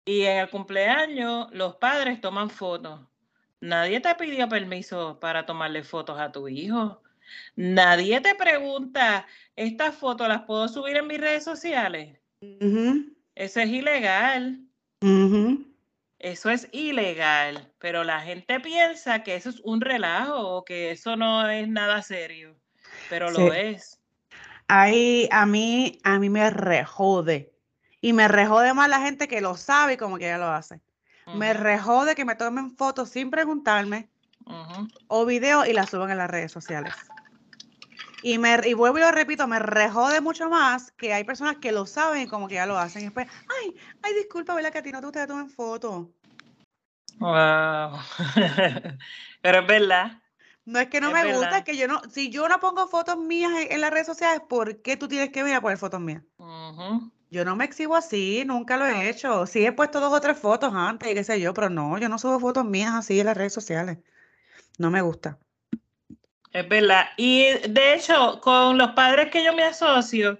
[0.05, 3.01] y en el cumpleaños los padres toman fotos.
[3.61, 7.01] Nadie te pidió permiso para tomarle fotos a tu hijo.
[7.55, 12.17] Nadie te pregunta, ¿estas fotos las puedo subir en mis redes sociales?
[12.41, 14.61] Eso es ilegal.
[16.19, 17.71] Eso es ilegal.
[17.79, 22.01] Pero la gente piensa que eso es un relajo o que eso no es nada
[22.01, 22.55] serio.
[23.09, 23.99] Pero lo es.
[24.67, 27.51] Ahí a mí, a mí me rejode.
[28.01, 30.79] Y me rejode más la gente que lo sabe y como que ya lo hace.
[31.33, 34.09] Me Ujú, rejode que me tomen fotos sin preguntarme
[35.07, 36.93] o videos y las suban en las redes sociales.
[38.21, 41.71] Y, me, y vuelvo y lo repito, me rejode mucho más que hay personas que
[41.71, 43.01] lo saben y como que ya lo hacen.
[43.01, 44.71] Y después, ay, ay, disculpa, ¿verdad?
[44.71, 46.07] Que a ti no te gusta que tomen fotos.
[47.19, 47.99] Wow.
[49.41, 50.21] Pero es verdad.
[50.65, 52.87] No es que no Es me gusta, es que yo no, si yo no pongo
[52.87, 55.77] fotos mías en, en las redes sociales, ¿por qué tú tienes que venir a poner
[55.77, 56.23] fotos mías?
[56.39, 57.11] Ujú.
[57.31, 59.45] Yo no me exhibo así, nunca lo he hecho.
[59.45, 62.09] Sí he puesto dos o tres fotos antes y qué sé yo, pero no, yo
[62.09, 63.99] no subo fotos mías así en las redes sociales.
[64.77, 65.37] No me gusta.
[66.51, 67.05] Es verdad.
[67.17, 70.39] Y de hecho, con los padres que yo me asocio,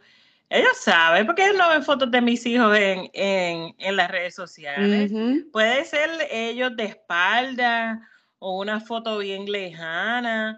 [0.49, 4.33] ellos saben, porque ellos no ven fotos de mis hijos en, en, en las redes
[4.33, 5.11] sociales.
[5.51, 8.01] Puede ser ellos de espalda
[8.39, 10.57] o una foto bien lejana,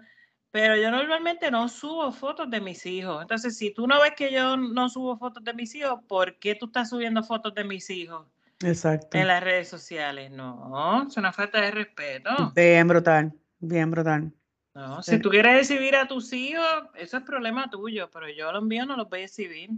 [0.52, 3.22] pero yo normalmente no subo fotos de mis hijos.
[3.22, 6.54] Entonces, si tú no ves que yo no subo fotos de mis hijos, ¿por qué
[6.54, 8.26] tú estás subiendo fotos de mis hijos
[8.62, 9.16] Exacto.
[9.16, 10.30] en las redes sociales?
[10.30, 12.52] No, es una falta de respeto.
[12.54, 14.30] Bien brutal, bien brutal.
[14.74, 15.12] No, Sí.
[15.12, 16.64] si tú quieres exhibir a tus hijos,
[16.96, 19.70] eso es problema tuyo, pero yo los míos no los voy a exhibir.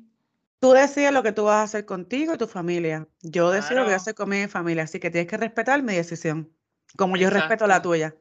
[0.59, 3.07] Tú decides lo que tú vas a hacer contigo y tu familia.
[3.23, 5.83] Yo decido lo que voy a hacer con mi familia, así que tienes que respetar
[5.85, 6.51] mi decisión,
[6.97, 8.15] como yo respeto la tuya.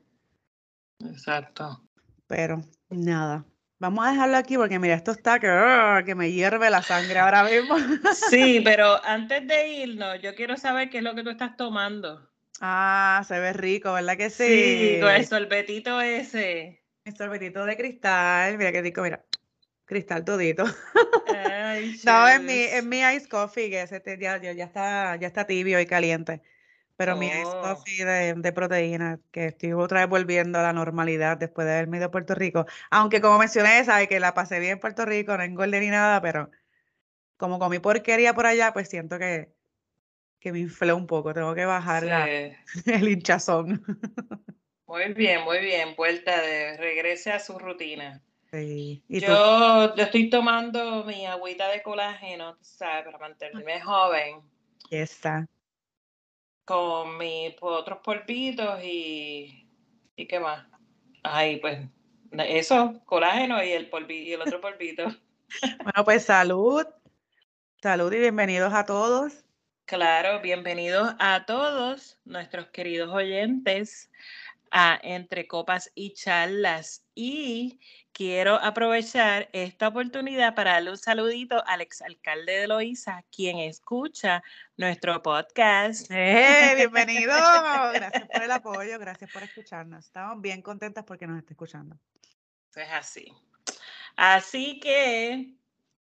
[1.00, 1.82] Exacto.
[2.28, 3.46] Pero nada,
[3.80, 6.02] vamos a dejarlo aquí porque mira, esto está que, ¡ah!
[6.06, 7.76] que me hierve la sangre ahora mismo.
[8.14, 12.30] Sí, pero antes de irnos, yo quiero saber qué es lo que tú estás tomando.
[12.62, 14.46] Ah, se ve rico, ¿verdad que sí?
[14.46, 16.82] Sí, con el sorbetito ese.
[17.06, 19.24] Mi sorbetito de cristal, mira qué rico, mira.
[19.86, 20.64] Cristal todito.
[21.28, 25.28] Ay, No, es mi, es mi ice coffee, que ese te- ya, ya está, ya
[25.28, 26.42] está tibio y caliente.
[26.96, 27.62] Pero mi ice Oh.
[27.62, 31.98] coffee de, de proteína, que estoy otra vez volviendo a la normalidad después de haberme
[31.98, 32.66] ido a Puerto Rico.
[32.92, 36.22] Aunque como mencioné, sabe que la pasé bien en Puerto Rico, no engordé ni nada,
[36.22, 36.52] pero
[37.38, 39.50] como comí porquería por allá, pues siento que,
[40.40, 41.34] que me inflé un poco.
[41.34, 42.26] Tengo que bajar la-
[42.86, 43.84] el hinchazón.
[44.86, 45.96] Muy bien, muy bien.
[45.96, 48.22] Vuelta de regrese a su rutina.
[48.52, 49.04] Sí.
[49.08, 53.06] Yo, yo estoy tomando mi agüita de colágeno, ¿sabes?
[53.06, 54.42] Para mantenerme joven.
[54.92, 55.48] Ya está.
[56.66, 59.68] Con mis po- otros polvitos y,
[60.16, 60.66] y qué más.
[61.24, 61.80] Ay, pues
[62.32, 65.06] eso, colágeno y el y el otro polvito.
[65.84, 66.84] Bueno, pues salud.
[67.82, 69.46] Salud y bienvenidos a todos.
[69.86, 74.10] Claro, bienvenidos a todos nuestros queridos oyentes
[74.72, 77.06] a Entre Copas y Charlas.
[77.14, 77.80] Y
[78.14, 84.44] quiero aprovechar esta oportunidad para darle un saludito al exalcalde de Loíza, quien escucha
[84.78, 86.10] nuestro podcast.
[86.12, 86.74] ¡Eh!
[86.76, 87.34] ¡Bienvenido!
[87.94, 90.06] Gracias por el apoyo, gracias por escucharnos.
[90.06, 91.98] Estamos bien contentas porque nos está escuchando.
[92.76, 93.34] Es así.
[94.16, 95.56] Así que,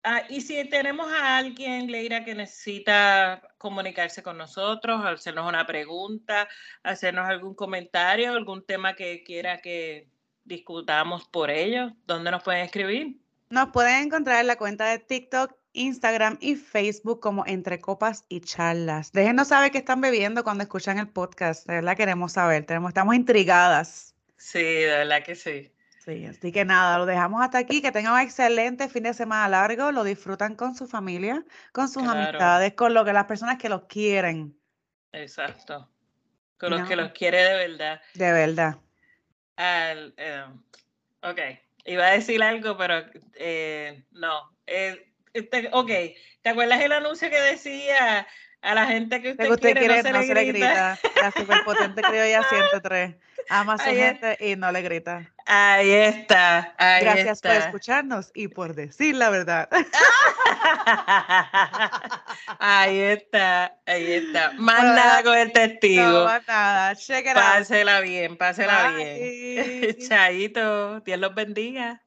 [0.04, 6.50] ah, y si tenemos a alguien, Leira, que necesita comunicarse con nosotros, hacernos una pregunta,
[6.84, 10.11] hacernos algún comentario, algún tema que quiera que
[10.44, 13.18] discutamos por ellos, ¿dónde nos pueden escribir?
[13.50, 18.42] Nos pueden encontrar en la cuenta de TikTok, Instagram y Facebook como Entre Copas y
[18.42, 19.12] Charlas.
[19.12, 21.66] Déjenos saber qué están bebiendo cuando escuchan el podcast.
[21.68, 24.16] De verdad queremos saber, tenemos, estamos intrigadas.
[24.38, 25.72] Sí, de verdad que sí.
[26.04, 27.82] Sí, así que nada, lo dejamos hasta aquí.
[27.82, 29.92] Que tengan un excelente fin de semana largo.
[29.92, 32.20] Lo disfrutan con su familia, con sus Claro.
[32.20, 34.58] amistades, con lo que las personas que los quieren.
[35.12, 35.88] Exacto.
[36.58, 38.02] Con los que los quiere de verdad.
[38.16, 38.78] De verdad.
[39.62, 40.44] Al, eh,
[41.22, 41.40] ok,
[41.86, 43.06] iba a decir algo, pero
[43.36, 44.58] eh, no.
[44.66, 45.92] Eh, este, ok,
[46.42, 48.28] ¿te acuerdas el anuncio que decía
[48.64, 50.98] A la gente que usted, que usted quiere, no, se, no le se le grita.
[51.02, 51.22] grita.
[51.22, 53.16] La superpotente criolla 103.
[53.50, 54.20] Ama a su Ahí es.
[54.20, 55.32] gente y no le grita.
[55.48, 59.68] Ahí está, ahí Gracias por escucharnos y por decir la verdad.
[62.60, 64.52] ahí está, ahí está.
[64.58, 66.26] Más Bueno, nada con el No, testigo.
[66.26, 66.96] más nada.
[66.96, 67.36] Check out.
[67.36, 69.98] Pásela bien, pásela bien.
[70.08, 72.04] Chaito, Dios los bendiga.